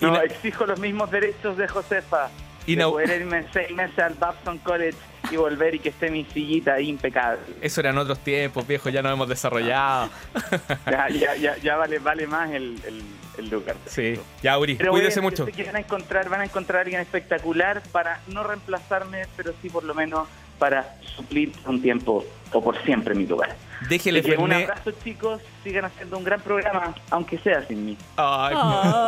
Y 0.00 0.04
No, 0.04 0.20
exijo 0.22 0.64
los 0.66 0.78
mismos 0.78 1.10
derechos 1.10 1.56
de 1.56 1.66
Josefa. 1.66 2.28
Y 2.66 2.76
de 2.76 2.82
no- 2.82 2.90
poder 2.92 3.20
irme 3.22 3.44
seis 3.52 3.70
meses 3.72 3.98
al 3.98 4.14
Babson 4.14 4.58
College 4.58 4.96
y 5.30 5.36
volver 5.36 5.74
y 5.74 5.78
que 5.80 5.88
esté 5.88 6.10
mi 6.10 6.24
sillita 6.26 6.74
ahí 6.74 6.88
impecable. 6.88 7.40
Eso 7.60 7.80
eran 7.80 7.98
otros 7.98 8.18
tiempos, 8.20 8.66
viejo, 8.66 8.88
ya 8.90 9.02
nos 9.02 9.12
hemos 9.12 9.28
desarrollado. 9.28 10.08
Ya, 10.86 11.08
ya, 11.08 11.34
ya, 11.36 11.56
ya 11.58 11.76
vale, 11.76 11.98
vale 11.98 12.26
más 12.26 12.50
el, 12.50 12.80
el, 12.86 13.02
el 13.38 13.48
lugar. 13.50 13.76
Sí, 13.86 14.18
ya, 14.42 14.58
Uri, 14.58 14.74
Pero 14.76 14.92
cuídese 14.92 15.20
mucho. 15.20 15.46
que 15.46 15.64
van 15.64 15.76
a 15.76 15.80
encontrar, 15.80 16.28
van 16.28 16.40
a 16.40 16.44
encontrar 16.44 16.78
a 16.78 16.82
alguien 16.82 17.00
espectacular 17.00 17.82
para 17.92 18.20
no 18.28 18.42
reemplazarme, 18.44 19.26
pero 19.36 19.52
sí 19.62 19.68
por 19.70 19.84
lo 19.84 19.94
menos 19.94 20.28
para 20.58 20.96
suplir 21.16 21.52
un 21.66 21.80
tiempo 21.80 22.24
o 22.52 22.62
por 22.62 22.82
siempre 22.84 23.14
mi 23.14 23.26
lugar. 23.26 23.54
Déjele 23.88 24.22
que 24.22 24.32
un 24.32 24.48
Fernet. 24.48 24.68
abrazo 24.70 24.90
chicos, 25.04 25.40
sigan 25.62 25.84
haciendo 25.84 26.18
un 26.18 26.24
gran 26.24 26.40
programa, 26.40 26.94
aunque 27.10 27.38
sea 27.38 27.64
sin 27.66 27.84
mí. 27.86 27.96
Ay, 28.16 28.56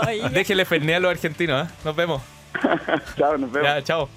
Ay, 0.06 0.28
Déjele 0.32 0.64
Fernet 0.64 0.96
a 0.96 1.00
los 1.00 1.10
argentinos, 1.10 1.66
¿eh? 1.68 1.72
Nos 1.84 1.96
vemos. 1.96 2.22
Chao, 3.18 3.36
nos 3.36 3.50
vemos. 3.50 3.68
Ya, 3.68 3.82
chao. 3.82 4.08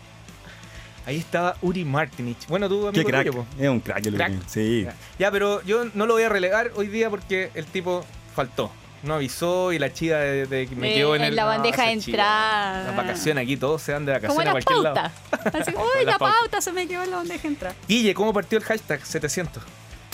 Ahí 1.06 1.18
estaba 1.18 1.56
Uri 1.62 1.84
Martinich. 1.84 2.48
Bueno, 2.48 2.70
tú, 2.70 2.88
amigo 2.88 3.04
Qué 3.04 3.12
crack. 3.12 3.28
tuyo. 3.28 3.46
Es 3.60 3.68
un 3.70 3.80
crack 3.82 4.06
el 4.06 4.16
Crack. 4.16 4.34
Sí. 4.48 4.88
Ya, 5.20 5.32
pero 5.32 5.62
yo 5.64 5.86
no 5.94 6.06
lo 6.06 6.14
voy 6.14 6.24
a 6.24 6.30
relegar 6.30 6.72
hoy 6.76 6.88
día 6.88 7.10
porque 7.10 7.52
el 7.56 7.66
tipo 7.66 8.06
faltó. 8.36 8.72
No 9.04 9.16
avisó 9.16 9.74
y 9.74 9.80
la 9.80 9.92
chica 9.92 10.18
de, 10.20 10.46
de- 10.48 10.68
me 10.76 10.92
Eh, 10.92 10.96
quedó 10.96 11.16
en, 11.16 11.22
en 11.24 11.28
el, 11.30 11.36
la 11.36 11.46
bandeja 11.46 11.76
esa 11.76 11.86
de 11.86 11.92
entrada. 11.92 12.84
Las 12.86 12.96
vacaciones 12.96 13.44
aquí, 13.44 13.58
todos 13.58 13.82
se 13.82 13.92
van 13.94 14.06
de 14.06 14.14
Como 14.22 14.36
vacaciones 14.36 14.42
a 14.42 14.46
la 14.46 14.52
cualquier 14.52 14.80
lado. 14.80 14.96
pauta. 14.96 15.58
Así, 15.60 15.72
Como 15.74 15.86
uy, 15.86 16.06
la 16.06 16.12
la 16.14 16.18
pauta. 16.18 16.36
pauta 16.40 16.62
se 16.62 16.72
me 16.72 16.88
quedó 16.88 17.04
en 17.04 17.12
la 17.12 17.18
bandeja 17.18 17.42
de 17.42 17.48
entrada. 17.50 17.76
Guille, 17.88 18.14
¿cómo 18.14 18.34
partió 18.34 18.58
el 18.58 18.64
hashtag 18.64 19.06
700? 19.06 19.62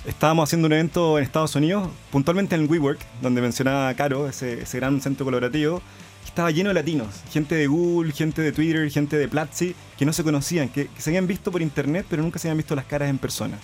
Estábamos 0.08 0.49
haciendo 0.49 0.65
un 0.67 0.73
evento 0.73 1.17
en 1.17 1.23
Estados 1.23 1.56
Unidos, 1.56 1.89
puntualmente 2.12 2.56
en 2.56 2.62
el 2.62 2.67
WeWork, 2.69 2.99
donde 3.21 3.41
mencionaba 3.41 3.93
Caro, 3.93 4.28
ese, 4.28 4.62
ese 4.63 4.78
gran 4.80 4.99
centro 5.02 5.25
colaborativo. 5.25 5.82
que 6.23 6.28
Estaba 6.30 6.49
lleno 6.52 6.69
de 6.69 6.73
latinos, 6.75 7.08
gente 7.32 7.54
de 7.56 7.67
Google, 7.67 8.12
gente 8.13 8.41
de 8.41 8.52
Twitter, 8.52 8.89
gente 8.89 9.17
de 9.17 9.28
Platzi, 9.28 9.75
que 9.97 10.06
no 10.06 10.13
se 10.13 10.23
conocían, 10.23 10.69
que, 10.69 10.88
que 10.88 11.02
se 11.02 11.10
habían 11.12 11.28
visto 11.28 11.52
por 11.52 11.62
internet, 11.62 12.06
pero 12.10 12.23
nunca 12.23 12.39
se 12.39 12.47
habían 12.47 12.58
visto 12.58 12.75
las 12.75 12.86
caras 12.86 13.10
en 13.10 13.17
persona. 13.19 13.58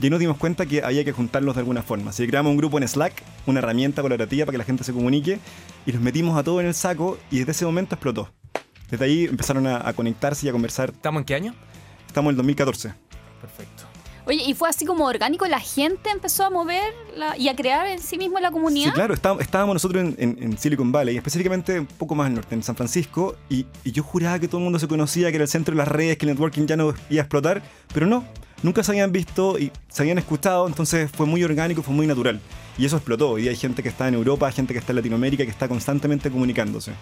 Y 0.00 0.04
ahí 0.04 0.10
nos 0.10 0.18
dimos 0.20 0.36
cuenta 0.38 0.66
que 0.66 0.82
había 0.82 1.04
que 1.04 1.12
juntarlos 1.12 1.54
de 1.54 1.60
alguna 1.60 1.82
forma. 1.82 2.10
Así 2.10 2.24
que 2.24 2.30
creamos 2.30 2.50
un 2.50 2.56
grupo 2.56 2.78
en 2.78 2.86
Slack, 2.88 3.22
una 3.46 3.60
herramienta 3.60 4.02
colaborativa 4.02 4.44
para 4.46 4.54
que 4.54 4.58
la 4.58 4.64
gente 4.64 4.82
se 4.84 4.92
comunique, 4.92 5.38
y 5.86 5.92
los 5.92 6.00
metimos 6.02 6.36
a 6.36 6.42
todos 6.42 6.60
en 6.60 6.66
el 6.66 6.74
saco, 6.74 7.18
y 7.30 7.38
desde 7.38 7.52
ese 7.52 7.64
momento 7.64 7.94
explotó. 7.94 8.28
Desde 8.90 9.04
ahí 9.04 9.24
empezaron 9.24 9.66
a, 9.66 9.86
a 9.88 9.92
conectarse 9.92 10.46
y 10.46 10.48
a 10.48 10.52
conversar. 10.52 10.90
¿Estamos 10.90 11.20
en 11.20 11.24
qué 11.24 11.34
año? 11.34 11.54
Estamos 12.06 12.30
en 12.30 12.34
el 12.34 12.36
2014. 12.38 12.94
Perfecto. 13.40 13.84
Oye, 14.26 14.42
y 14.46 14.54
fue 14.54 14.70
así 14.70 14.86
como 14.86 15.04
orgánico, 15.04 15.46
la 15.46 15.60
gente 15.60 16.08
empezó 16.10 16.44
a 16.44 16.50
mover 16.50 16.82
la- 17.14 17.36
y 17.36 17.48
a 17.48 17.54
crear 17.54 17.86
en 17.86 17.98
sí 18.00 18.16
mismo 18.16 18.40
la 18.40 18.50
comunidad. 18.50 18.86
Sí, 18.88 18.92
claro, 18.94 19.12
está- 19.12 19.36
estábamos 19.38 19.74
nosotros 19.74 20.02
en, 20.02 20.14
en- 20.18 20.42
en 20.42 20.56
Silicon 20.58 20.90
Valley, 20.90 21.16
específicamente 21.18 21.80
un 21.80 21.86
poco 21.86 22.14
más 22.14 22.28
al 22.28 22.34
norte, 22.34 22.54
en 22.54 22.62
San 22.62 22.74
Francisco, 22.74 23.36
y, 23.50 23.66
y 23.84 23.92
yo 23.92 24.02
juraba 24.02 24.38
que 24.38 24.48
todo 24.48 24.58
el 24.58 24.64
mundo 24.64 24.78
se 24.78 24.88
conocía, 24.88 25.28
que 25.30 25.36
era 25.36 25.44
el 25.44 25.48
centro 25.50 25.72
de 25.74 25.78
las 25.78 25.88
redes, 25.88 26.16
que 26.16 26.24
el 26.24 26.32
networking 26.32 26.66
ya 26.66 26.76
no 26.76 26.94
iba 27.10 27.20
a 27.20 27.24
explotar, 27.24 27.62
pero 27.92 28.06
no, 28.06 28.24
nunca 28.64 28.82
se 28.82 28.92
habían 28.92 29.12
visto 29.12 29.58
y 29.58 29.70
se 29.88 30.02
habían 30.02 30.18
escuchado, 30.18 30.66
entonces 30.66 31.10
fue 31.14 31.26
muy 31.26 31.44
orgánico, 31.44 31.82
fue 31.82 31.94
muy 31.94 32.06
natural. 32.06 32.40
Y 32.76 32.86
eso 32.86 32.96
explotó. 32.96 33.32
Hoy 33.32 33.46
hay 33.46 33.56
gente 33.56 33.82
que 33.82 33.88
está 33.90 34.08
en 34.08 34.14
Europa, 34.14 34.50
gente 34.50 34.72
que 34.72 34.80
está 34.80 34.92
en 34.92 34.96
Latinoamérica, 34.96 35.44
que 35.44 35.50
está 35.50 35.68
constantemente 35.68 36.30
comunicándose. 36.30 36.92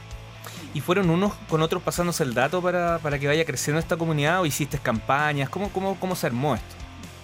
¿Y 0.75 0.81
fueron 0.81 1.09
unos 1.09 1.33
con 1.49 1.63
otros 1.63 1.83
pasándose 1.83 2.25
el 2.25 2.35
dato 2.35 2.61
para, 2.61 2.99
para 2.99 3.19
que 3.19 3.27
vaya 3.27 3.45
creciendo 3.45 3.79
esta 3.79 3.97
comunidad 3.97 4.41
o 4.41 4.47
hiciste 4.47 4.79
campañas? 4.79 5.49
¿Cómo, 5.49 5.71
cómo, 5.71 5.99
cómo 5.99 6.17
se 6.17 6.27
armó 6.27 6.55
esto? 6.55 6.75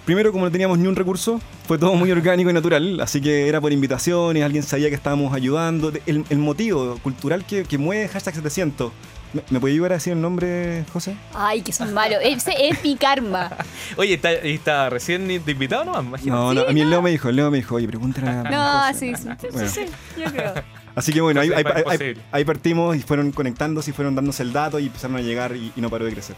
Primero, 0.05 0.33
como 0.33 0.44
no 0.44 0.51
teníamos 0.51 0.79
ni 0.79 0.87
un 0.87 0.96
recurso, 0.96 1.40
fue 1.66 1.77
todo 1.77 1.94
muy 1.94 2.11
orgánico 2.11 2.48
y 2.48 2.53
natural, 2.55 2.98
así 3.01 3.20
que 3.20 3.46
era 3.46 3.61
por 3.61 3.72
invitaciones, 3.72 4.42
alguien 4.42 4.62
sabía 4.62 4.88
que 4.88 4.94
estábamos 4.94 5.35
ayudando. 5.35 5.92
El, 6.07 6.24
el 6.31 6.38
motivo 6.38 6.96
cultural 7.03 7.44
que, 7.44 7.64
que 7.64 7.77
mueve 7.77 8.09
hashtag 8.09 8.37
700. 8.37 8.92
¿Me, 9.33 9.43
me 9.51 9.61
puede 9.61 9.75
ayudar 9.75 9.93
a 9.93 9.95
decir 9.97 10.14
el 10.14 10.21
nombre, 10.21 10.85
José? 10.93 11.14
Ay, 11.35 11.61
que 11.62 11.73
son 11.73 11.93
malos. 11.93 12.19
Ese 12.23 12.53
es 12.69 12.83
mi 12.83 12.97
karma. 12.97 13.51
Oye, 13.97 14.14
¿está, 14.14 14.33
está 14.33 14.88
recién 14.91 15.29
de 15.29 15.35
invitado 15.53 15.85
no? 15.85 16.01
Imagínate. 16.01 16.31
No, 16.41 16.55
no, 16.55 16.61
a 16.62 16.73
mí 16.73 16.81
el 16.81 16.88
Leo 16.91 17.03
me 17.03 17.11
dijo, 17.11 17.29
el 17.29 17.37
Leo 17.37 17.51
me 17.51 17.59
dijo, 17.59 17.75
oye, 17.75 17.87
pregúntale 17.87 18.29
a 18.31 18.43
No, 18.45 18.88
José. 18.93 19.14
sí, 19.17 19.23
sí. 19.23 19.29
sí, 19.41 19.47
Bueno. 19.53 19.69
sí, 19.69 19.85
yo 20.19 20.25
creo. 20.33 20.55
Así 20.95 21.12
que 21.12 21.21
bueno, 21.21 21.41
ahí, 21.41 21.51
ahí- 21.55 21.62
José, 21.62 21.75
ahí- 21.77 21.83
imposible. 21.83 22.23
ahí 22.33 22.45
partimos 22.45 22.97
y 22.97 23.01
fueron 23.03 23.31
conectándose 23.33 23.91
y 23.91 23.93
fueron 23.93 24.14
dándose 24.14 24.43
el 24.43 24.53
dato 24.53 24.79
y 24.79 24.87
empezaron 24.87 25.17
a 25.17 25.21
llegar 25.21 25.55
y, 25.55 25.73
y 25.77 25.81
no 25.81 25.91
paró 25.91 26.05
de 26.07 26.12
crecer. 26.12 26.35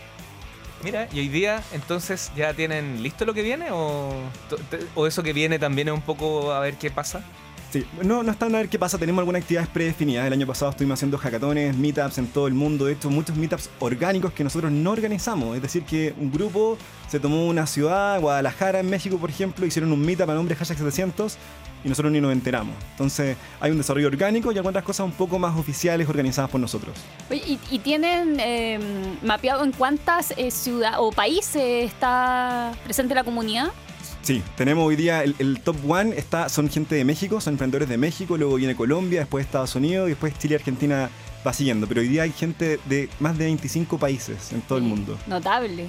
Mira, 0.83 1.09
y 1.13 1.21
hoy 1.21 1.29
día 1.29 1.63
entonces 1.73 2.33
ya 2.37 2.55
tienen 2.55 3.03
listo 3.03 3.25
lo 3.27 3.35
que 3.35 3.43
viene 3.43 3.67
o, 3.71 4.13
o 4.95 5.07
eso 5.07 5.23
que 5.23 5.33
viene 5.35 5.59
también 5.59 5.89
es 5.89 5.95
un 5.95 6.01
poco 6.03 6.53
a 6.53 6.61
ver 6.61 6.75
qué 6.75 6.91
pasa. 6.91 7.21
Sí, 7.71 7.87
no, 8.03 8.25
no 8.25 8.33
están 8.33 8.53
a 8.57 8.59
ver 8.59 8.69
qué 8.69 8.81
pasa, 8.81 8.99
tenemos 8.99 9.21
algunas 9.21 9.43
actividades 9.43 9.71
predefinidas. 9.71 10.27
El 10.27 10.33
año 10.33 10.45
pasado 10.45 10.73
estuvimos 10.73 10.99
haciendo 10.99 11.17
hackatones, 11.19 11.77
meetups 11.77 12.19
en 12.19 12.27
todo 12.27 12.49
el 12.49 12.55
mundo, 12.55 12.87
de 12.87 12.95
hecho 12.95 13.11
muchos 13.11 13.37
meetups 13.37 13.71
orgánicos 13.79 14.33
que 14.33 14.43
nosotros 14.43 14.73
no 14.73 14.91
organizamos. 14.91 15.55
Es 15.55 15.63
decir, 15.63 15.85
que 15.85 16.13
un 16.19 16.33
grupo 16.33 16.77
se 17.09 17.21
tomó 17.21 17.47
una 17.47 17.69
ciudad, 17.69 18.21
Guadalajara 18.21 18.81
en 18.81 18.91
México 18.91 19.19
por 19.19 19.31
ejemplo, 19.31 19.65
hicieron 19.67 19.93
un 19.93 20.05
meetup 20.05 20.29
a 20.31 20.35
nombre 20.35 20.57
hashtag 20.57 20.79
700 20.79 21.39
y 21.85 21.89
nosotros 21.89 22.13
ni 22.13 22.21
nos 22.21 22.33
enteramos. 22.33 22.75
Entonces 22.91 23.37
hay 23.61 23.71
un 23.71 23.79
desarrollo 23.79 24.09
orgánico 24.09 24.51
y 24.51 24.59
algunas 24.59 24.83
cosas 24.83 25.07
un 25.07 25.13
poco 25.13 25.39
más 25.39 25.57
oficiales 25.57 26.09
organizadas 26.09 26.51
por 26.51 26.61
nosotros. 26.61 26.97
¿y, 27.31 27.57
y 27.71 27.79
tienen 27.79 28.41
eh, 28.41 28.81
mapeado 29.23 29.63
en 29.63 29.71
cuántas 29.71 30.35
ciudades 30.49 30.97
o 30.99 31.13
países 31.13 31.85
está 31.85 32.73
presente 32.85 33.15
la 33.15 33.23
comunidad? 33.23 33.71
Sí, 34.23 34.43
tenemos 34.57 34.87
hoy 34.87 34.97
día 34.97 35.25
el, 35.25 35.35
el 35.39 35.61
top 35.61 35.77
one, 35.89 36.15
está, 36.17 36.49
son 36.49 36.69
gente 36.69 36.95
de 36.95 37.05
México, 37.05 37.41
son 37.41 37.55
emprendedores 37.55 37.89
de 37.89 37.97
México, 37.97 38.37
luego 38.37 38.55
viene 38.57 38.77
Colombia, 38.77 39.21
después 39.21 39.47
Estados 39.47 39.75
Unidos 39.75 40.07
y 40.09 40.11
después 40.11 40.39
Chile 40.39 40.55
y 40.55 40.57
Argentina 40.57 41.09
va 41.47 41.53
siguiendo. 41.55 41.87
Pero 41.87 42.03
hoy 42.03 42.09
día 42.09 42.23
hay 42.25 42.33
gente 42.33 42.79
de 42.85 43.09
más 43.19 43.39
de 43.39 43.45
25 43.47 43.99
países 43.99 44.53
en 44.53 44.61
todo 44.61 44.79
el 44.79 44.85
Sí, 44.85 44.91
mundo. 44.91 45.19
Notable. 45.27 45.87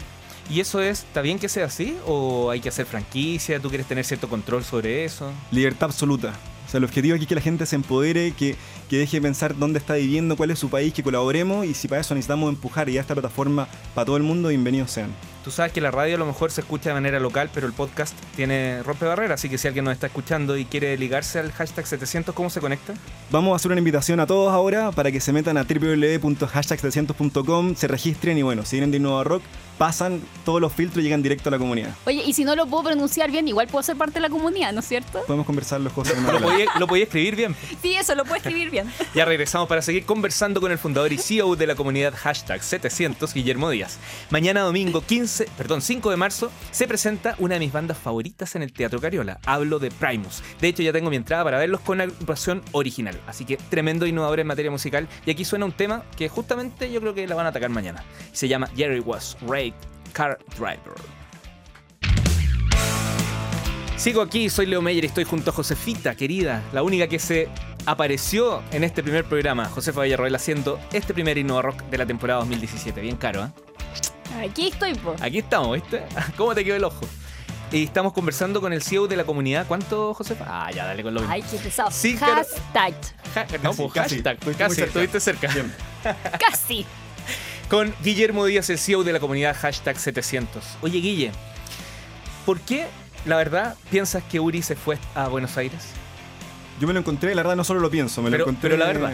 ¿Y 0.50 0.60
eso 0.60 0.82
es, 0.82 1.00
está 1.00 1.22
bien 1.22 1.40
que 1.40 1.50
sea 1.50 1.66
así? 1.66 1.96
¿O 2.08 2.50
hay 2.50 2.60
que 2.62 2.70
hacer 2.70 2.86
franquicia? 2.86 3.60
¿Tú 3.60 3.70
quieres 3.70 3.88
tener 3.88 4.06
cierto 4.06 4.28
control 4.30 4.64
sobre 4.64 5.06
eso? 5.06 5.32
Libertad 5.52 5.90
absoluta. 5.90 6.34
O 6.68 6.72
sea, 6.72 6.78
el 6.78 6.86
objetivo 6.86 7.16
aquí 7.16 7.26
es 7.26 7.28
que 7.30 7.36
la 7.36 7.42
gente 7.42 7.66
se 7.66 7.76
empodere, 7.76 8.32
que, 8.32 8.56
que 8.92 8.98
deje 8.98 9.18
de 9.18 9.22
pensar 9.22 9.58
dónde 9.58 9.80
está 9.80 9.94
viviendo, 9.94 10.36
cuál 10.36 10.52
es 10.52 10.60
su 10.60 10.70
país, 10.70 10.94
que 10.94 11.02
colaboremos 11.02 11.66
y 11.66 11.74
si 11.74 11.88
para 11.88 12.02
eso 12.02 12.14
necesitamos 12.14 12.50
empujar 12.50 12.90
y 12.90 12.96
ya 12.96 13.00
esta 13.00 13.14
plataforma 13.14 13.70
para 13.96 14.04
todo 14.04 14.18
el 14.18 14.24
mundo, 14.24 14.50
bienvenidos 14.50 14.92
sean. 14.92 15.12
Tú 15.46 15.50
sabes 15.50 15.72
que 15.72 15.80
la 15.80 15.92
radio 15.92 16.16
a 16.16 16.18
lo 16.20 16.26
mejor 16.26 16.52
se 16.52 16.60
escucha 16.60 16.90
de 16.90 16.96
manera 16.96 17.18
local, 17.22 17.50
pero 17.54 17.68
el 17.68 17.74
podcast 17.74 18.14
tiene 18.36 18.84
rompe 18.84 19.06
barreras, 19.06 19.40
así 19.40 19.48
que 19.48 19.58
si 19.58 19.70
alguien 19.70 19.86
nos 19.86 19.94
está 19.94 20.08
escuchando 20.08 20.58
y 20.58 20.66
quiere 20.66 20.98
ligarse 20.98 21.40
al 21.40 21.54
hashtag 21.54 21.88
700, 21.88 22.36
¿cómo 22.36 22.50
se 22.50 22.60
conecta? 22.60 22.94
Vamos 23.32 23.54
a 23.54 23.56
hacer 23.56 23.72
una 23.72 23.80
invitación 23.80 24.20
a 24.20 24.28
todos 24.28 24.52
ahora 24.52 24.92
para 24.92 25.10
que 25.10 25.22
se 25.22 25.32
metan 25.32 25.58
a 25.58 25.64
www.hashtag700.com, 25.64 27.76
se 27.76 27.88
registren 27.88 28.38
y 28.38 28.42
bueno, 28.44 28.66
si 28.66 28.76
vienen 28.76 28.92
de 28.92 28.98
Innova 28.98 29.24
Rock, 29.24 29.44
pasan 29.82 30.22
todos 30.46 30.62
los 30.62 30.72
filtros 30.72 31.00
y 31.00 31.06
llegan 31.06 31.24
directo 31.24 31.50
a 31.50 31.52
la 31.52 31.58
comunidad. 31.58 31.96
Oye, 32.06 32.22
y 32.24 32.34
si 32.34 32.44
no 32.44 32.56
lo 32.56 32.68
puedo 32.68 32.84
pronunciar 32.84 33.32
bien, 33.32 33.48
igual 33.48 33.66
puedo 33.66 33.82
ser 33.82 33.96
parte 33.96 34.16
de 34.16 34.20
la 34.20 34.30
comunidad, 34.30 34.74
¿no 34.74 34.82
es 34.82 34.88
cierto? 34.88 35.24
Podemos 35.26 35.48
conversar 35.48 35.82
los 35.82 35.92
cosas 35.92 36.22
Lo 36.22 36.40
podía, 36.40 36.68
lo 36.78 36.86
podía 36.86 37.06
escribir 37.06 37.36
bien. 37.36 37.56
Sí, 37.82 37.96
eso 37.96 38.14
lo 38.14 38.24
puedo 38.24 38.36
escribir 38.36 38.70
bien. 38.70 38.81
Ya 39.16 39.26
regresamos 39.26 39.68
para 39.68 39.82
seguir 39.82 40.06
conversando 40.06 40.62
con 40.62 40.72
el 40.72 40.78
fundador 40.78 41.12
y 41.12 41.18
CEO 41.18 41.56
de 41.56 41.68
la 41.68 41.76
comunidad 41.76 42.14
hashtag 42.16 42.64
700, 42.64 43.34
Guillermo 43.34 43.70
Díaz. 43.70 44.00
Mañana 44.30 44.62
domingo 44.62 45.02
15, 45.02 45.48
perdón, 45.58 45.82
5 45.82 46.10
de 46.10 46.18
marzo, 46.18 46.52
se 46.72 46.88
presenta 46.88 47.36
una 47.40 47.56
de 47.56 47.60
mis 47.60 47.72
bandas 47.72 47.98
favoritas 47.98 48.56
en 48.56 48.64
el 48.64 48.74
Teatro 48.74 49.02
Cariola. 49.02 49.40
Hablo 49.46 49.80
de 49.80 49.92
Primus. 49.92 50.44
De 50.60 50.70
hecho, 50.70 50.84
ya 50.84 50.94
tengo 50.94 51.10
mi 51.10 51.16
entrada 51.16 51.44
para 51.44 51.60
verlos 51.60 51.82
con 51.82 52.02
agrupación 52.02 52.62
original. 52.72 53.20
Así 53.28 53.46
que 53.46 53.58
tremendo 53.58 54.06
innovador 54.06 54.40
en 54.40 54.48
materia 54.48 54.72
musical. 54.72 55.08
Y 55.26 55.32
aquí 55.32 55.46
suena 55.46 55.66
un 55.66 55.74
tema 55.74 56.04
que 56.16 56.30
justamente 56.30 56.92
yo 56.92 57.02
creo 57.02 57.14
que 57.14 57.28
la 57.28 57.36
van 57.36 57.46
a 57.46 57.50
atacar 57.50 57.70
mañana. 57.70 58.04
Se 58.32 58.48
llama 58.48 58.70
Jerry 58.76 59.00
Was 59.00 59.38
Raid 59.42 59.74
Car 60.14 60.40
Driver. 60.58 61.22
Sigo 64.02 64.24
aquí, 64.24 64.50
soy 64.50 64.66
Leo 64.66 64.82
Meyer 64.82 65.04
y 65.04 65.08
estoy 65.08 65.26
junto 65.26 65.52
a 65.52 65.54
Josefita, 65.54 66.16
querida, 66.16 66.64
la 66.74 66.82
única 66.82 67.06
que 67.06 67.20
se 67.20 67.50
apareció 67.86 68.62
en 68.72 68.84
este 68.84 69.04
primer 69.04 69.26
programa, 69.26 69.66
Josefa 69.66 70.02
Villarroel, 70.02 70.36
haciendo 70.36 70.80
este 70.94 71.14
primer 71.14 71.38
Innova 71.38 71.62
Rock 71.62 71.82
de 71.84 71.98
la 71.98 72.06
temporada 72.06 72.40
2017. 72.42 73.02
Bien 73.02 73.18
caro, 73.18 73.46
¿eh? 73.46 73.50
Aquí 74.48 74.68
estoy, 74.70 74.96
po. 74.96 75.16
Aquí 75.20 75.40
estamos, 75.40 75.74
¿viste? 75.74 76.04
¿Cómo 76.38 76.56
te 76.56 76.64
quedó 76.64 76.76
el 76.76 76.84
ojo? 76.84 77.02
Y 77.72 77.84
estamos 77.86 78.12
conversando 78.14 78.60
con 78.60 78.74
el 78.74 78.82
CEO 78.84 79.08
de 79.08 79.16
la 79.16 79.24
comunidad. 79.24 79.66
¿Cuánto, 79.68 80.14
Josefa? 80.14 80.46
Ah, 80.48 80.72
ya, 80.72 80.86
dale 80.86 81.04
con 81.04 81.14
lo 81.14 81.22
mismo. 81.22 81.34
Ay, 81.34 81.42
qué 81.50 81.58
pesado. 81.58 81.90
Sí. 81.92 82.18
Hashtag. 82.18 82.94
No, 83.64 83.70
Casi, 83.72 83.82
pues 83.82 83.94
casi. 83.94 84.16
hashtag. 84.16 84.38
Casi, 84.40 84.46
muy 84.48 84.76
cerca. 84.76 84.86
estuviste 84.86 85.20
cerca. 85.22 85.48
Bien. 85.48 85.74
Casi. 86.50 86.86
Con 87.70 87.94
Guillermo 88.04 88.44
Díaz, 88.46 88.70
el 88.70 88.78
CEO 88.78 89.06
de 89.06 89.14
la 89.14 89.22
comunidad 89.22 89.56
hashtag 89.56 89.98
700. 89.98 90.62
Oye, 90.82 91.00
Guille, 91.00 91.32
¿por 92.46 92.60
qué, 92.60 92.88
la 93.26 93.38
verdad, 93.38 93.78
piensas 93.90 94.22
que 94.24 94.42
Uri 94.42 94.62
se 94.62 94.76
fue 94.76 94.98
a 95.16 95.30
Buenos 95.30 95.56
Aires? 95.56 95.82
Yo 96.82 96.88
me 96.88 96.94
lo 96.94 97.00
encontré, 97.00 97.34
la 97.36 97.44
verdad 97.44 97.56
no 97.56 97.64
solo 97.64 97.80
lo 97.80 97.90
pienso, 97.90 98.22
me 98.22 98.30
Pero- 98.32 98.44
lo 98.46 98.50
encontré. 98.50 98.70
pero 98.72 98.80
la 98.84 98.88
verdad. 98.92 99.14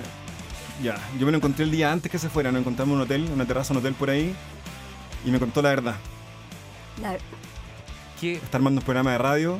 Ya, 0.82 0.96
yo 1.20 1.26
me 1.26 1.32
lo 1.32 1.38
encontré 1.38 1.66
el 1.66 1.72
día 1.72 1.92
antes 1.92 2.12
que 2.12 2.18
se 2.18 2.30
fuera, 2.30 2.52
nos 2.52 2.62
encontramos 2.62 2.94
en 2.94 2.96
un 2.98 3.02
hotel, 3.04 3.30
una 3.34 3.46
terraza, 3.46 3.74
un 3.74 3.80
hotel 3.80 3.94
por 3.94 4.10
ahí, 4.10 4.34
y 5.26 5.30
me 5.32 5.38
contó 5.40 5.62
la 5.62 5.70
verdad. 5.70 5.96
La- 7.02 7.18
¿Qué? 8.22 8.34
Está 8.36 8.58
armando 8.58 8.80
un 8.82 8.86
programa 8.86 9.12
de 9.12 9.18
radio, 9.20 9.60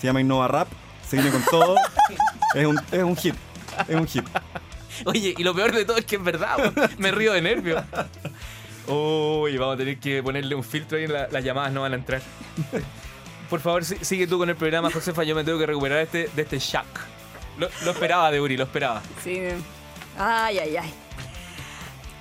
Se 0.00 0.08
llama 0.08 0.20
Innova 0.20 0.48
Rap. 0.48 0.66
Se 1.08 1.14
viene 1.16 1.30
con 1.30 1.44
todo. 1.44 1.76
es, 2.54 2.66
un, 2.66 2.80
es 2.90 3.02
un 3.04 3.16
hit. 3.16 3.34
Es 3.86 3.94
un 3.94 4.06
hit. 4.08 4.24
Oye, 5.04 5.34
y 5.36 5.42
lo 5.44 5.54
peor 5.54 5.70
de 5.72 5.84
todo 5.84 5.96
es 5.98 6.04
que 6.06 6.16
es 6.16 6.24
verdad, 6.24 6.56
me 6.98 7.10
río 7.12 7.32
de 7.34 7.42
nervios. 7.42 7.84
Uy, 8.88 9.56
vamos 9.58 9.74
a 9.74 9.78
tener 9.78 9.98
que 10.00 10.22
ponerle 10.22 10.54
un 10.56 10.64
filtro 10.64 10.98
ahí, 10.98 11.06
la- 11.06 11.28
las 11.28 11.44
llamadas 11.44 11.72
no 11.72 11.82
van 11.82 11.92
a 11.92 11.96
entrar. 11.96 12.22
Por 13.52 13.60
favor, 13.60 13.84
si- 13.84 14.02
sigue 14.02 14.26
tú 14.26 14.38
con 14.38 14.48
el 14.48 14.56
programa, 14.56 14.90
Josefa, 14.94 15.24
yo 15.24 15.34
me 15.34 15.44
tengo 15.44 15.58
que 15.58 15.66
recuperar 15.66 15.98
este, 15.98 16.30
de 16.34 16.40
este 16.42 16.58
shock. 16.58 16.86
Lo, 17.58 17.68
lo 17.84 17.90
esperaba 17.90 18.30
de 18.30 18.40
Uri, 18.40 18.56
lo 18.56 18.64
esperaba. 18.64 19.02
Sí. 19.22 19.40
Ay, 20.18 20.56
ay, 20.58 20.76
ay. 20.78 20.90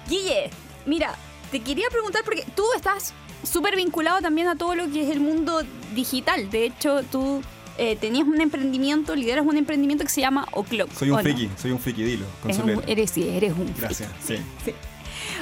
Guille, 0.09 0.49
mira, 0.85 1.15
te 1.51 1.61
quería 1.61 1.87
preguntar 1.89 2.23
porque 2.25 2.45
tú 2.53 2.65
estás 2.75 3.13
súper 3.49 3.77
vinculado 3.77 4.19
también 4.19 4.47
a 4.49 4.57
todo 4.57 4.75
lo 4.75 4.91
que 4.91 5.03
es 5.03 5.09
el 5.09 5.21
mundo 5.21 5.61
digital. 5.93 6.49
De 6.49 6.65
hecho, 6.65 7.01
tú 7.03 7.41
eh, 7.77 7.95
tenías 7.95 8.27
un 8.27 8.41
emprendimiento, 8.41 9.15
lideras 9.15 9.45
un 9.45 9.55
emprendimiento 9.55 10.03
que 10.03 10.09
se 10.11 10.19
llama 10.19 10.45
O'Clock. 10.51 10.91
Soy 10.91 11.11
¿o 11.11 11.13
un 11.15 11.17
no? 11.19 11.23
friki, 11.23 11.49
soy 11.57 11.71
un 11.71 11.79
friki, 11.79 12.03
dilo. 12.03 12.25
Es 12.45 12.57
un- 12.57 12.83
eres, 12.87 13.09
sí, 13.11 13.25
eres 13.29 13.51
un 13.53 13.67
friki. 13.67 13.79
Gracias, 13.79 14.09
sí. 14.25 14.35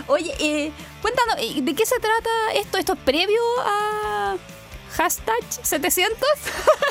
Oye, 0.06 0.34
eh, 0.40 0.72
cuéntanos, 1.02 1.36
eh, 1.40 1.62
¿de 1.64 1.74
qué 1.74 1.86
se 1.86 1.96
trata 2.00 2.30
esto? 2.56 2.78
¿Esto 2.78 2.94
es 2.94 3.00
previo 3.00 3.42
a 3.66 4.36
hashtag 4.92 5.44
700? 5.64 6.20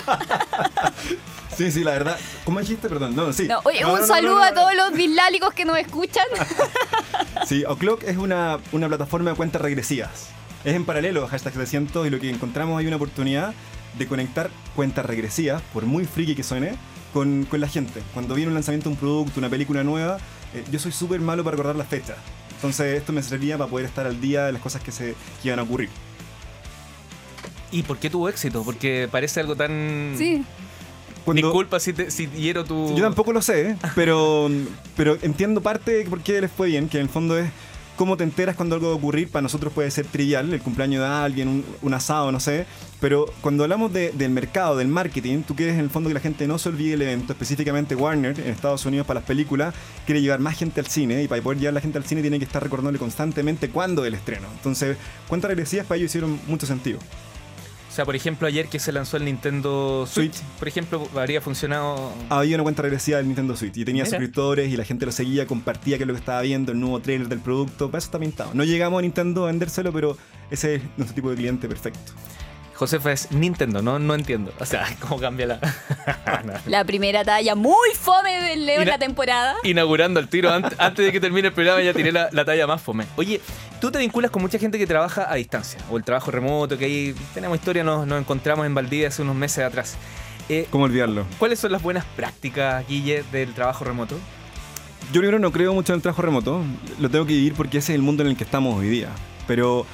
Sí, 1.59 1.73
sí, 1.73 1.83
la 1.83 1.91
verdad. 1.91 2.17
¿Cómo 2.45 2.61
dijiste? 2.61 2.89
Perdón. 2.89 3.17
No, 3.17 3.33
sí. 3.33 3.49
No, 3.49 3.59
oye, 3.65 3.81
No, 3.81 3.95
un 3.95 4.01
no, 4.01 4.07
saludo 4.07 4.41
a 4.41 4.55
todos 4.55 4.77
los 4.77 4.93
bislálicos 4.93 5.53
que 5.55 5.65
nos 5.65 5.77
escuchan. 5.77 6.25
Sí, 7.47 7.65
O'Clock 7.65 8.05
es 8.05 8.17
una, 8.17 8.59
una 8.71 8.87
plataforma 8.87 9.31
de 9.31 9.37
cuentas 9.37 9.61
regresivas. 9.61 10.29
Es 10.65 10.75
en 10.75 10.85
paralelo 10.85 11.25
a 11.25 11.29
hashtag 11.29 11.55
700 11.55 12.07
y 12.07 12.11
lo 12.11 12.21
que 12.21 12.31
encontramos 12.31 12.79
hay 12.79 12.87
una 12.87 12.95
oportunidad 12.97 13.55
de 13.99 14.07
conectar 14.07 14.51
cuentas 14.77 15.05
regresivas, 15.05 15.63
por 15.73 15.85
muy 15.85 16.05
friki 16.05 16.37
que 16.37 16.43
suene, 16.45 16.77
con, 17.13 17.45
con 17.47 17.61
la 17.61 17.67
gente. 17.69 18.03
Cuando 18.15 18.35
viene 18.35 18.49
un 18.49 18.55
lanzamiento 18.55 18.89
de 18.89 18.95
un 18.95 19.01
producto, 19.01 19.41
una 19.41 19.49
película 19.49 19.83
nueva, 19.83 20.19
eh, 20.55 20.63
yo 20.71 20.79
soy 20.79 20.93
súper 20.93 21.21
malo 21.21 21.43
para 21.43 21.57
recordar 21.57 21.75
las 21.77 21.89
fechas. 21.89 22.19
Entonces 22.55 22.99
esto 22.99 23.13
me 23.13 23.23
serviría 23.23 23.57
para 23.59 23.71
poder 23.71 23.87
estar 23.87 24.07
al 24.07 24.21
día 24.21 24.45
de 24.45 24.53
las 24.53 24.63
cosas 24.63 24.83
que, 24.83 24.93
se, 24.93 25.15
que 25.43 25.49
iban 25.49 25.59
a 25.59 25.63
ocurrir. 25.63 25.89
¿Y 27.71 27.83
por 27.83 27.99
qué 27.99 28.09
tuvo 28.11 28.29
éxito? 28.29 28.63
Porque 28.65 29.09
parece 29.11 29.41
algo 29.41 29.55
tan... 29.57 30.15
Sí. 30.17 30.43
Cuando- 31.25 31.49
Disculpa 31.49 31.79
si, 31.81 31.93
te- 31.93 32.11
si 32.11 32.27
hiero 32.29 32.65
tu... 32.65 32.95
Yo 32.97 33.03
tampoco 33.05 33.33
lo 33.33 33.43
sé, 33.43 33.77
pero, 33.95 34.49
pero 34.97 35.19
entiendo 35.23 35.61
parte 35.61 35.91
de 35.93 36.05
por 36.05 36.21
qué 36.21 36.41
les 36.41 36.51
fue 36.51 36.69
bien, 36.69 36.89
que 36.89 36.97
en 36.99 37.03
el 37.05 37.09
fondo 37.11 37.37
es 37.37 37.51
cómo 37.97 38.17
te 38.17 38.23
enteras 38.25 38.55
cuando 38.57 38.77
algo 38.77 38.87
va 38.89 38.93
a 38.95 38.97
ocurrir. 38.97 39.29
Para 39.29 39.43
nosotros 39.43 39.73
puede 39.73 39.91
ser 39.91 40.07
trivial, 40.07 40.51
el 40.55 40.63
cumpleaños 40.63 41.03
de 41.03 41.09
alguien, 41.09 41.49
un, 41.49 41.65
un 41.83 41.93
asado, 41.95 42.33
no 42.33 42.41
sé. 42.41 42.65
Pero 43.01 43.27
cuando 43.43 43.65
hablamos 43.65 43.93
de- 43.93 44.13
del 44.13 44.31
mercado, 44.31 44.77
del 44.79 44.89
marketing, 44.89 45.43
tú 45.43 45.55
quieres 45.55 45.75
en 45.75 45.81
el 45.81 45.91
fondo 45.91 46.09
que 46.09 46.15
la 46.15 46.21
gente 46.21 46.47
no 46.47 46.59
se 46.59 46.71
olvide 46.71 46.95
el 46.95 47.03
evento. 47.03 47.33
Específicamente 47.35 47.95
Warner, 47.95 48.39
en 48.41 48.47
Estados 48.49 48.87
Unidos, 48.87 49.07
para 49.07 49.21
las 49.21 49.27
películas, 49.27 49.75
quiere 50.07 50.23
llevar 50.23 50.39
más 50.41 50.57
gente 50.57 50.81
al 50.81 50.87
cine. 50.87 51.23
Y 51.23 51.29
para 51.29 51.43
poder 51.43 51.59
llevar 51.59 51.75
la 51.75 51.81
gente 51.83 51.99
al 51.99 52.05
cine 52.07 52.23
tiene 52.23 52.39
que 52.39 52.45
estar 52.47 52.63
recordándole 52.63 52.99
constantemente 52.99 53.69
cuándo 53.69 54.05
el 54.07 54.15
estreno. 54.15 54.47
Entonces, 54.55 54.97
cuentas 55.27 55.51
regresivas 55.51 55.85
para 55.85 55.99
ellos 55.99 56.11
hicieron 56.11 56.41
mucho 56.47 56.67
sentido. 56.67 57.01
O 57.99 58.01
sea, 58.01 58.07
por 58.07 58.15
ejemplo, 58.15 58.47
ayer 58.47 58.69
que 58.69 58.79
se 58.79 58.93
lanzó 58.93 59.17
el 59.17 59.25
Nintendo 59.25 60.07
Switch, 60.07 60.35
Switch. 60.35 60.49
por 60.57 60.69
ejemplo, 60.69 61.09
habría 61.17 61.41
funcionado... 61.41 62.13
Había 62.29 62.55
una 62.55 62.63
cuenta 62.63 62.81
regresiva 62.83 63.19
del 63.19 63.27
Nintendo 63.27 63.57
Switch 63.57 63.77
y 63.77 63.85
tenía 63.85 64.05
Mira. 64.05 64.11
suscriptores 64.11 64.73
y 64.73 64.77
la 64.77 64.85
gente 64.85 65.05
lo 65.05 65.11
seguía, 65.11 65.49
compartía 65.49 65.97
qué 65.97 66.05
es 66.05 66.07
lo 66.07 66.15
que 66.15 66.21
estaba 66.21 66.41
viendo, 66.43 66.71
el 66.71 66.79
nuevo 66.79 67.01
trailer 67.01 67.27
del 67.27 67.41
producto. 67.41 67.91
Para 67.91 67.99
eso 67.99 68.07
está 68.07 68.21
pintado. 68.21 68.53
No 68.55 68.63
llegamos 68.63 69.01
a 69.01 69.03
Nintendo 69.03 69.43
a 69.43 69.47
vendérselo, 69.49 69.93
pero 69.93 70.17
ese 70.49 70.77
es 70.77 70.83
nuestro 70.97 71.17
tipo 71.17 71.31
de 71.31 71.39
cliente 71.39 71.67
perfecto. 71.67 72.13
Josefa 72.79 73.11
es 73.13 73.33
Nintendo, 73.33 73.83
no, 73.83 73.99
no 73.99 74.15
entiendo. 74.15 74.53
O 74.61 74.65
sea, 74.65 74.87
¿cómo 75.01 75.19
cambia 75.19 75.47
la...? 75.47 75.59
No. 76.45 76.53
La 76.67 76.85
primera 76.85 77.25
talla 77.25 77.55
muy 77.57 77.89
fome 78.01 78.31
del 78.41 78.65
Leo 78.65 78.77
en 78.77 78.83
Ina- 78.83 78.93
la 78.93 78.99
temporada. 78.99 79.55
Inaugurando 79.65 80.21
el 80.21 80.29
tiro, 80.29 80.51
ant- 80.51 80.73
antes 80.79 81.05
de 81.05 81.11
que 81.13 81.19
termine 81.21 81.49
el 81.49 81.55
programa 81.55 81.83
ya 81.83 81.93
tiré 81.93 82.13
la, 82.13 82.29
la 82.31 82.45
talla 82.45 82.67
más 82.67 82.81
fome. 82.81 83.07
Oye, 83.17 83.41
tú 83.81 83.91
te 83.91 83.99
vinculas 83.99 84.31
con 84.31 84.41
mucha 84.43 84.59
gente 84.59 84.79
que 84.79 84.87
trabaja 84.87 85.31
a 85.31 85.35
distancia, 85.35 85.81
o 85.91 85.97
el 85.97 86.05
trabajo 86.05 86.31
remoto, 86.31 86.79
que 86.79 86.85
ahí 86.85 87.15
tenemos 87.35 87.59
historia, 87.59 87.83
nos, 87.83 88.07
nos 88.07 88.21
encontramos 88.21 88.67
en 88.67 88.75
Valdivia 88.75 89.09
hace 89.09 89.23
unos 89.23 89.35
meses 89.35 89.65
atrás. 89.65 89.97
Eh, 90.49 90.67
¿Cómo 90.71 90.85
olvidarlo? 90.85 91.27
¿Cuáles 91.39 91.59
son 91.59 91.73
las 91.73 91.83
buenas 91.83 92.05
prácticas, 92.17 92.87
Guille, 92.87 93.25
del 93.33 93.53
trabajo 93.53 93.85
remoto? 93.85 94.17
Yo 95.13 95.21
primero 95.21 95.39
no 95.41 95.51
creo 95.51 95.75
mucho 95.75 95.93
en 95.93 95.97
el 95.97 96.03
trabajo 96.03 96.23
remoto, 96.23 96.63
lo 97.01 97.11
tengo 97.11 97.27
que 97.27 97.33
vivir 97.33 97.55
porque 97.55 97.79
ese 97.79 97.93
es 97.93 97.97
el 97.97 98.03
mundo 98.03 98.23
en 98.23 98.29
el 98.31 98.37
que 98.37 98.45
estamos 98.45 98.77
hoy 98.79 98.89
día. 98.89 99.09
Pero 99.49 99.87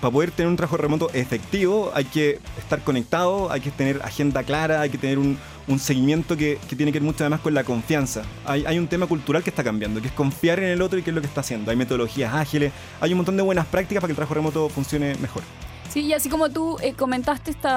para 0.00 0.12
poder 0.12 0.30
tener 0.30 0.48
un 0.48 0.56
trabajo 0.56 0.76
remoto 0.76 1.10
efectivo 1.12 1.90
hay 1.94 2.04
que 2.04 2.38
estar 2.58 2.82
conectado, 2.82 3.50
hay 3.50 3.60
que 3.60 3.70
tener 3.70 4.00
agenda 4.02 4.42
clara, 4.42 4.80
hay 4.80 4.90
que 4.90 4.98
tener 4.98 5.18
un, 5.18 5.38
seguimiento 5.78 6.36
que, 6.36 6.58
tiene 6.68 6.92
que 6.92 6.98
ver 6.98 7.02
mucho 7.02 7.24
además 7.24 7.40
con 7.40 7.52
la 7.52 7.62
confianza. 7.62 8.22
Hay, 8.46 8.64
hay 8.64 8.78
un 8.78 8.88
tema 8.88 9.06
cultural 9.06 9.42
que 9.42 9.50
está 9.50 9.62
cambiando, 9.62 10.00
que 10.00 10.08
es 10.08 10.14
confiar 10.14 10.58
en 10.60 10.70
el 10.70 10.80
otro 10.80 10.98
y 10.98 11.02
qué 11.02 11.10
es 11.10 11.14
lo 11.14 11.20
que 11.20 11.26
está 11.26 11.40
haciendo. 11.40 11.70
Hay 11.70 11.76
metodologías 11.76 12.32
ágiles, 12.32 12.72
hay 13.00 13.12
un 13.12 13.18
montón 13.18 13.36
de 13.36 13.42
buenas 13.42 13.66
prácticas 13.66 14.00
para 14.00 14.08
que 14.08 14.12
el 14.12 14.16
trabajo 14.16 14.34
remoto 14.34 14.68
funcione 14.68 15.14
mejor. 15.16 15.42
Sí, 15.90 16.00
y 16.00 16.12
así 16.12 16.28
como 16.28 16.48
tú 16.48 16.78
eh, 16.80 16.94
comentaste 16.94 17.50
este 17.50 17.68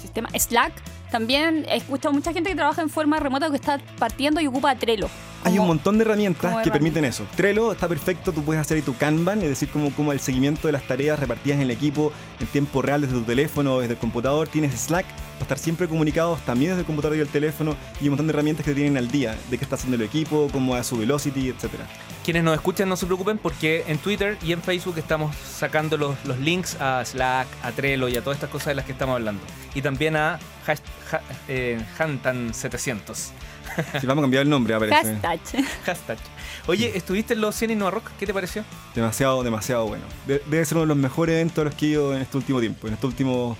sistema 0.00 0.28
Slack, 0.38 0.72
también 1.10 1.66
he 1.68 1.76
escuchado 1.76 2.12
mucha 2.12 2.32
gente 2.32 2.50
que 2.50 2.56
trabaja 2.56 2.82
en 2.82 2.90
forma 2.90 3.18
remota 3.18 3.48
que 3.50 3.56
está 3.56 3.78
partiendo 3.98 4.40
y 4.40 4.46
ocupa 4.46 4.74
Trello. 4.74 5.08
Hay 5.44 5.58
un 5.58 5.66
montón 5.66 5.96
de 5.98 6.04
herramientas 6.04 6.52
que 6.62 6.70
permiten 6.70 7.04
eso. 7.04 7.26
Trello 7.36 7.72
está 7.72 7.88
perfecto, 7.88 8.32
tú 8.32 8.42
puedes 8.44 8.60
hacer 8.60 8.76
ahí 8.76 8.82
tu 8.82 8.94
Kanban, 8.96 9.40
es 9.42 9.48
decir, 9.48 9.68
como, 9.70 9.90
como 9.92 10.12
el 10.12 10.20
seguimiento 10.20 10.68
de 10.68 10.72
las 10.72 10.82
tareas 10.82 11.18
repartidas 11.18 11.56
en 11.56 11.62
el 11.62 11.70
equipo 11.70 12.12
en 12.40 12.46
tiempo 12.46 12.82
real 12.82 13.00
desde 13.00 13.14
tu 13.14 13.22
teléfono 13.22 13.74
o 13.76 13.80
desde 13.80 13.94
el 13.94 13.98
computador. 13.98 14.48
Tienes 14.48 14.78
Slack 14.78 15.06
para 15.06 15.42
estar 15.42 15.58
siempre 15.58 15.88
comunicados 15.88 16.40
también 16.40 16.72
desde 16.72 16.80
el 16.80 16.86
computador 16.86 17.16
y 17.16 17.20
el 17.20 17.28
teléfono 17.28 17.74
y 18.00 18.04
un 18.04 18.10
montón 18.10 18.26
de 18.26 18.32
herramientas 18.34 18.64
que 18.66 18.72
te 18.72 18.74
tienen 18.76 18.98
al 18.98 19.10
día 19.10 19.34
de 19.50 19.56
qué 19.56 19.64
está 19.64 19.76
haciendo 19.76 19.96
el 19.96 20.02
equipo, 20.02 20.48
cómo 20.52 20.74
va 20.74 20.84
su 20.84 20.98
velocity, 20.98 21.48
etcétera. 21.48 21.86
Quienes 22.22 22.44
nos 22.44 22.54
escuchan 22.54 22.88
no 22.90 22.96
se 22.96 23.06
preocupen 23.06 23.38
porque 23.38 23.84
en 23.88 23.96
Twitter 23.96 24.36
y 24.44 24.52
en 24.52 24.60
Facebook 24.60 24.98
estamos 24.98 25.34
sacando 25.36 25.96
los, 25.96 26.16
los 26.26 26.38
links 26.38 26.76
a 26.80 27.02
Slack, 27.04 27.48
a 27.62 27.72
Trello 27.72 28.08
y 28.08 28.16
a 28.16 28.22
todas 28.22 28.36
estas 28.36 28.50
cosas 28.50 28.66
de 28.68 28.74
las 28.74 28.84
que 28.84 28.92
estamos 28.92 29.14
hablando. 29.14 29.42
Y 29.74 29.80
también 29.80 30.16
a 30.16 30.38
hash- 30.66 30.80
ha- 31.12 31.20
eh, 31.48 31.80
Hantan700. 31.98 33.30
Si 34.00 34.06
vamos 34.06 34.22
a 34.22 34.24
cambiar 34.24 34.42
el 34.42 34.50
nombre, 34.50 34.74
aparece. 34.74 35.16
Hashtag. 35.20 35.64
Hashtag. 35.84 36.18
Oye, 36.66 36.92
¿estuviste 36.96 37.34
en 37.34 37.40
los 37.40 37.54
100 37.54 37.70
Innova 37.72 37.90
Rock? 37.90 38.10
¿Qué 38.18 38.26
te 38.26 38.34
pareció? 38.34 38.64
Demasiado, 38.94 39.42
demasiado 39.42 39.86
bueno. 39.86 40.04
De- 40.26 40.42
debe 40.50 40.64
ser 40.64 40.76
uno 40.76 40.82
de 40.82 40.88
los 40.88 40.96
mejores 40.96 41.34
eventos 41.34 41.58
a 41.62 41.64
los 41.64 41.74
que 41.74 41.86
he 41.86 41.88
ido 41.90 42.14
en 42.14 42.22
este 42.22 42.36
último 42.36 42.60
tiempo, 42.60 42.86
en 42.88 42.94
estos 42.94 43.08
últimos 43.08 43.56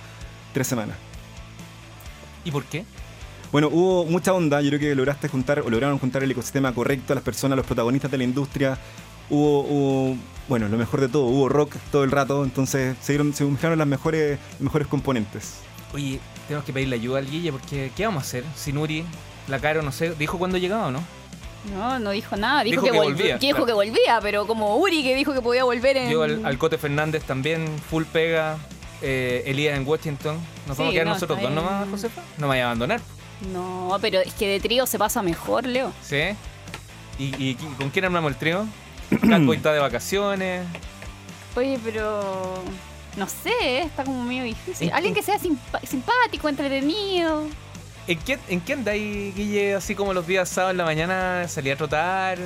tres 0.53 0.67
semanas. 0.67 0.95
¿Y 2.43 2.51
por 2.51 2.63
qué? 2.65 2.85
Bueno, 3.51 3.67
hubo 3.71 4.05
mucha 4.05 4.33
onda, 4.33 4.61
yo 4.61 4.69
creo 4.69 4.79
que 4.79 4.95
lograste 4.95 5.27
juntar, 5.27 5.59
o 5.59 5.69
lograron 5.69 5.99
juntar 5.99 6.23
el 6.23 6.31
ecosistema 6.31 6.73
correcto 6.73 7.13
a 7.13 7.15
las 7.15 7.23
personas, 7.23 7.53
a 7.53 7.57
los 7.57 7.65
protagonistas 7.65 8.09
de 8.09 8.17
la 8.17 8.23
industria. 8.23 8.77
Hubo, 9.29 9.61
hubo, 9.61 10.17
bueno, 10.47 10.67
lo 10.69 10.77
mejor 10.77 11.01
de 11.01 11.09
todo, 11.09 11.23
hubo 11.25 11.49
rock 11.49 11.75
todo 11.91 12.03
el 12.03 12.11
rato, 12.11 12.43
entonces 12.43 12.95
se, 13.01 13.13
dieron, 13.13 13.33
se 13.33 13.43
mezclaron 13.45 13.77
las 13.77 13.87
mejores, 13.87 14.39
los 14.53 14.61
mejores 14.61 14.87
componentes. 14.87 15.55
Oye, 15.93 16.19
tenemos 16.47 16.65
que 16.65 16.71
pedirle 16.73 16.95
ayuda 16.95 17.19
al 17.19 17.29
Guille 17.29 17.51
porque 17.51 17.91
¿qué 17.95 18.05
vamos 18.05 18.23
a 18.23 18.25
hacer? 18.25 18.43
Si 18.55 18.71
Nuri, 18.71 19.03
la 19.51 19.59
Caro, 19.59 19.81
no 19.83 19.91
sé, 19.91 20.15
dijo 20.15 20.37
cuándo 20.39 20.57
llegaba 20.57 20.87
o 20.87 20.91
no. 20.91 21.03
No, 21.75 21.99
no 21.99 22.09
dijo 22.09 22.35
nada. 22.37 22.63
Dijo, 22.63 22.81
Dijo 22.81 22.85
que, 22.85 22.91
que 22.91 22.97
volvía. 22.97 23.15
volvía, 23.23 23.37
Dijo 23.37 23.51
claro. 23.57 23.65
que 23.67 23.73
volvía, 23.73 24.19
pero 24.21 24.47
como 24.47 24.77
Uri 24.77 25.03
que 25.03 25.13
dijo 25.15 25.31
que 25.33 25.41
podía 25.41 25.63
volver 25.63 25.95
en. 25.97 26.07
Llegó 26.09 26.23
al, 26.23 26.43
al 26.43 26.57
Cote 26.57 26.77
Fernández 26.79 27.23
también, 27.23 27.67
full 27.89 28.03
pega. 28.11 28.57
Eh, 29.03 29.43
Elías 29.47 29.75
en 29.77 29.87
Washington. 29.87 30.35
¿Nos 30.67 30.77
Sí, 30.77 30.83
vamos 30.83 30.89
a 30.89 30.93
quedar 30.93 31.07
no, 31.07 31.13
nosotros 31.13 31.41
dos 31.41 31.51
nomás. 31.51 31.87
Josefa? 31.89 32.21
No 32.37 32.41
me 32.41 32.47
vaya 32.49 32.63
a 32.63 32.65
abandonar. 32.67 33.01
No, 33.51 33.97
pero 34.01 34.19
es 34.19 34.33
que 34.35 34.47
de 34.47 34.59
trío 34.59 34.85
se 34.85 34.99
pasa 34.99 35.21
mejor, 35.23 35.65
Leo. 35.65 35.91
¿Sí? 36.03 36.17
¿Y, 37.19 37.55
con 37.55 37.89
quién 37.91 38.05
armamos 38.05 38.31
el 38.31 38.37
trío? 38.37 38.65
Calco 39.27 39.53
está 39.53 39.73
de 39.73 39.79
vacaciones. 39.79 40.65
Oye, 41.55 41.79
pero. 41.83 42.63
No 43.17 43.27
sé, 43.27 43.81
está 43.81 44.03
como 44.03 44.23
medio 44.23 44.43
difícil. 44.43 44.87
En- 44.89 44.93
Alguien 44.95 45.13
que 45.13 45.21
sea 45.21 45.37
simpático, 45.83 46.47
entretenido. 46.49 47.43
¿En 48.07 48.19
qué, 48.19 48.39
¿En 48.49 48.61
qué 48.61 48.73
andáis, 48.73 49.35
Guille, 49.35 49.75
así 49.75 49.95
como 49.95 50.13
los 50.13 50.25
días 50.25 50.49
sábados 50.49 50.71
en 50.71 50.77
la 50.77 50.85
mañana? 50.85 51.47
¿Salí 51.47 51.69
a 51.69 51.75
trotar? 51.75 52.39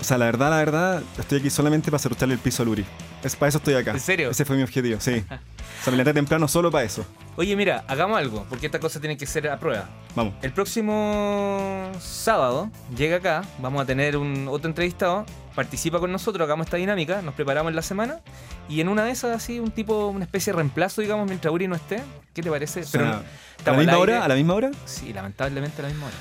O 0.00 0.04
sea, 0.04 0.18
la 0.18 0.24
verdad, 0.24 0.50
la 0.50 0.56
verdad, 0.56 1.02
estoy 1.18 1.38
aquí 1.38 1.50
solamente 1.50 1.90
para 1.90 2.00
cerrucharle 2.00 2.34
el 2.34 2.40
piso 2.40 2.62
a 2.62 2.66
Luri. 2.66 2.84
Es, 3.22 3.36
para 3.36 3.50
eso 3.50 3.58
estoy 3.58 3.74
acá. 3.74 3.92
¿En 3.92 4.00
serio? 4.00 4.30
Ese 4.30 4.44
fue 4.44 4.56
mi 4.56 4.62
objetivo, 4.62 5.00
sí. 5.00 5.22
O 5.80 5.84
sea, 5.84 5.90
me 5.90 5.96
levanté 5.96 6.14
temprano 6.14 6.46
solo 6.46 6.70
para 6.70 6.84
eso. 6.84 7.04
Oye, 7.34 7.56
mira, 7.56 7.82
hagamos 7.88 8.16
algo, 8.16 8.46
porque 8.48 8.66
esta 8.66 8.78
cosa 8.78 9.00
tiene 9.00 9.16
que 9.16 9.26
ser 9.26 9.48
a 9.48 9.58
prueba. 9.58 9.88
Vamos. 10.14 10.34
El 10.40 10.52
próximo 10.52 11.90
sábado 11.98 12.70
llega 12.96 13.16
acá, 13.16 13.42
vamos 13.58 13.82
a 13.82 13.84
tener 13.84 14.16
un 14.16 14.46
otro 14.48 14.68
entrevistado, 14.68 15.26
participa 15.54 15.98
con 15.98 16.10
nosotros, 16.12 16.44
hagamos 16.44 16.66
esta 16.66 16.76
dinámica, 16.76 17.22
nos 17.22 17.34
preparamos 17.34 17.70
en 17.70 17.76
la 17.76 17.82
semana 17.82 18.20
y 18.68 18.80
en 18.80 18.88
una 18.88 19.04
de 19.04 19.10
esas 19.10 19.36
así 19.36 19.60
un 19.60 19.70
tipo, 19.70 20.08
una 20.08 20.24
especie 20.24 20.52
de 20.52 20.56
reemplazo, 20.56 21.00
digamos, 21.00 21.26
mientras 21.26 21.52
Uri 21.52 21.68
no 21.68 21.74
esté. 21.74 22.02
¿Qué 22.34 22.42
te 22.42 22.50
parece? 22.50 22.80
O 22.80 22.84
sea, 22.84 23.22
¿A 23.64 23.70
la 23.70 23.76
misma 23.76 23.98
hora? 23.98 24.24
¿A 24.24 24.28
la 24.28 24.34
misma 24.34 24.54
hora? 24.54 24.70
Sí, 24.84 25.12
lamentablemente 25.12 25.80
a 25.80 25.82
la 25.82 25.88
misma 25.88 26.06
hora. 26.06 26.16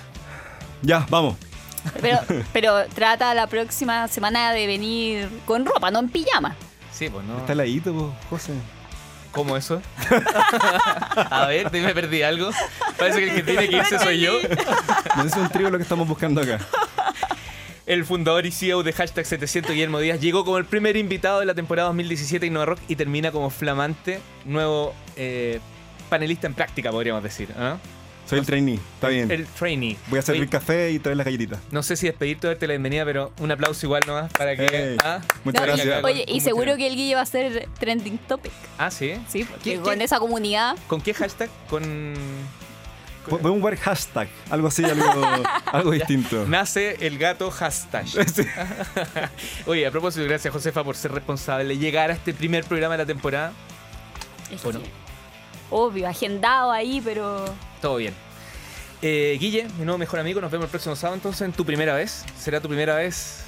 Ya, 0.81 1.05
vamos. 1.09 1.37
Pero, 2.01 2.19
pero 2.53 2.85
trata 2.93 3.33
la 3.33 3.47
próxima 3.47 4.07
semana 4.07 4.51
de 4.51 4.67
venir 4.67 5.29
con 5.45 5.65
ropa, 5.65 5.91
no 5.91 5.99
en 5.99 6.09
pijama. 6.09 6.55
Sí, 6.91 7.09
pues 7.09 7.25
no. 7.25 7.39
Está 7.39 7.53
heladito, 7.53 7.93
po, 7.93 8.13
José. 8.29 8.53
¿Cómo 9.31 9.55
eso? 9.55 9.81
A 11.15 11.45
ver, 11.47 11.71
me 11.71 11.93
perdí 11.93 12.21
algo. 12.21 12.49
Parece 12.97 13.19
que 13.19 13.29
el 13.29 13.35
que 13.35 13.43
tiene 13.43 13.69
que 13.69 13.77
irse 13.77 13.97
soy 13.99 14.19
yo. 14.19 14.33
No 15.15 15.23
es 15.23 15.35
un 15.35 15.49
trío 15.49 15.69
lo 15.69 15.77
que 15.77 15.83
estamos 15.83 16.07
buscando 16.07 16.41
acá. 16.41 16.59
El 17.85 18.05
fundador 18.05 18.45
y 18.45 18.51
CEO 18.51 18.83
de 18.83 18.93
Hashtag 18.93 19.25
700, 19.25 19.71
Guillermo 19.73 19.99
Díaz, 19.99 20.19
llegó 20.21 20.45
como 20.45 20.57
el 20.57 20.65
primer 20.65 20.95
invitado 20.97 21.39
de 21.39 21.45
la 21.47 21.55
temporada 21.55 21.87
2017 21.87 22.45
Innova 22.45 22.65
Rock 22.65 22.79
y 22.87 22.95
termina 22.95 23.31
como 23.31 23.49
flamante 23.49 24.19
nuevo 24.45 24.93
eh, 25.15 25.59
panelista 26.09 26.45
en 26.47 26.53
práctica, 26.53 26.91
podríamos 26.91 27.23
decir. 27.23 27.49
¿no? 27.57 27.79
Soy 28.29 28.39
el 28.39 28.45
trainee, 28.45 28.75
está 28.95 29.09
bien. 29.09 29.29
El 29.31 29.45
trainee. 29.45 29.97
Voy 30.07 30.19
a 30.19 30.21
servir 30.21 30.43
Oye, 30.43 30.49
café 30.51 30.91
y 30.91 30.99
traer 30.99 31.17
las 31.17 31.25
galletitas. 31.25 31.59
No 31.71 31.81
sé 31.83 31.97
si 31.97 32.05
despedirte 32.05 32.47
o 32.47 32.49
darte 32.51 32.65
la 32.67 32.73
bienvenida, 32.73 33.03
pero 33.03 33.33
un 33.39 33.51
aplauso 33.51 33.85
igual 33.87 34.03
nomás 34.07 34.31
para 34.31 34.55
que. 34.55 34.67
Hey, 34.71 34.97
ah, 35.03 35.19
muchas 35.43 35.61
No, 35.61 35.67
gracias. 35.73 36.03
Oye, 36.03 36.23
y 36.27 36.39
seguro 36.39 36.77
que 36.77 36.87
el 36.87 36.95
Guille 36.95 37.15
va 37.15 37.21
a 37.21 37.25
ser 37.25 37.67
trending 37.79 38.19
topic. 38.19 38.53
Ah, 38.77 38.89
sí. 38.91 39.15
Sí, 39.27 39.43
porque 39.43 39.71
¿Qué- 39.77 39.79
con 39.81 39.97
qué- 39.97 40.03
esa 40.05 40.19
comunidad. 40.19 40.77
¿Con 40.87 41.01
qué 41.01 41.13
hashtag? 41.13 41.49
Con. 41.69 41.83
Podemos 43.39 43.61
ver 43.61 43.77
hashtag, 43.77 44.27
algo 44.49 44.67
así, 44.67 44.83
algo, 44.83 45.05
algo 45.71 45.91
distinto. 45.91 46.45
Nace 46.47 46.97
el 47.05 47.17
gato 47.17 47.49
hashtag. 47.51 48.05
Sí. 48.31 48.43
Oye, 49.65 49.85
a 49.85 49.91
propósito, 49.91 50.25
gracias 50.25 50.53
Josefa 50.53 50.83
por 50.83 50.95
ser 50.95 51.11
responsable 51.11 51.65
de 51.65 51.77
llegar 51.77 52.11
a 52.11 52.13
este 52.13 52.33
primer 52.33 52.63
programa 52.65 52.95
de 52.95 52.97
la 52.99 53.05
temporada. 53.05 53.53
Es 54.51 54.61
Obvio, 55.69 56.07
agendado 56.07 56.71
ahí, 56.71 57.01
pero. 57.03 57.45
Todo 57.81 57.95
bien. 57.95 58.13
Eh, 59.01 59.37
Guille, 59.39 59.67
mi 59.79 59.85
nuevo 59.85 59.97
mejor 59.97 60.19
amigo, 60.19 60.41
nos 60.41 60.51
vemos 60.51 60.65
el 60.65 60.69
próximo 60.69 60.95
sábado 60.95 61.15
entonces 61.15 61.41
en 61.41 61.53
tu 61.53 61.65
primera 61.65 61.95
vez. 61.95 62.25
¿Será 62.37 62.59
tu 62.59 62.67
primera 62.67 62.95
vez? 62.95 63.40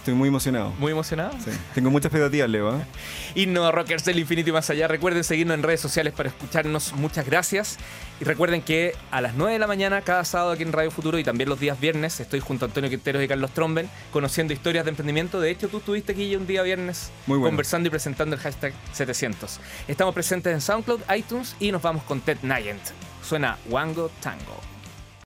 Estoy 0.00 0.14
muy 0.14 0.28
emocionado. 0.28 0.70
Muy 0.78 0.92
emocionado. 0.92 1.32
Sí. 1.44 1.50
Tengo 1.74 1.90
muchas 1.90 2.06
expectativas, 2.06 2.48
Leo. 2.48 2.74
¿eh? 2.74 2.82
Innova 3.34 3.70
Rockers 3.70 4.02
del 4.06 4.18
infinito 4.18 4.48
y 4.48 4.52
más 4.52 4.70
allá. 4.70 4.88
Recuerden 4.88 5.22
seguirnos 5.24 5.54
en 5.54 5.62
redes 5.62 5.80
sociales 5.80 6.14
para 6.14 6.30
escucharnos. 6.30 6.94
Muchas 6.94 7.26
gracias. 7.26 7.76
Y 8.18 8.24
recuerden 8.24 8.62
que 8.62 8.94
a 9.10 9.20
las 9.20 9.34
9 9.34 9.52
de 9.52 9.58
la 9.58 9.66
mañana, 9.66 10.00
cada 10.00 10.24
sábado 10.24 10.52
aquí 10.52 10.62
en 10.62 10.72
Radio 10.72 10.90
Futuro 10.90 11.18
y 11.18 11.24
también 11.24 11.50
los 11.50 11.60
días 11.60 11.78
viernes, 11.78 12.18
estoy 12.18 12.40
junto 12.40 12.64
a 12.64 12.68
Antonio 12.68 12.88
Quinteros 12.88 13.22
y 13.22 13.28
Carlos 13.28 13.50
Tromben 13.50 13.90
conociendo 14.10 14.54
historias 14.54 14.86
de 14.86 14.90
emprendimiento. 14.90 15.38
De 15.38 15.50
hecho, 15.50 15.68
tú 15.68 15.78
estuviste 15.78 16.12
aquí 16.12 16.34
un 16.34 16.46
día 16.46 16.62
viernes 16.62 17.10
Muy 17.26 17.36
bueno. 17.36 17.50
conversando 17.50 17.88
y 17.88 17.90
presentando 17.90 18.36
el 18.36 18.40
hashtag 18.40 18.72
700. 18.92 19.60
Estamos 19.86 20.14
presentes 20.14 20.54
en 20.54 20.62
SoundCloud, 20.62 21.00
iTunes 21.14 21.54
y 21.60 21.72
nos 21.72 21.82
vamos 21.82 22.04
con 22.04 22.22
Ted 22.22 22.38
Nugent. 22.42 22.80
Suena 23.22 23.58
Wango 23.68 24.10
Tango. 24.22 24.60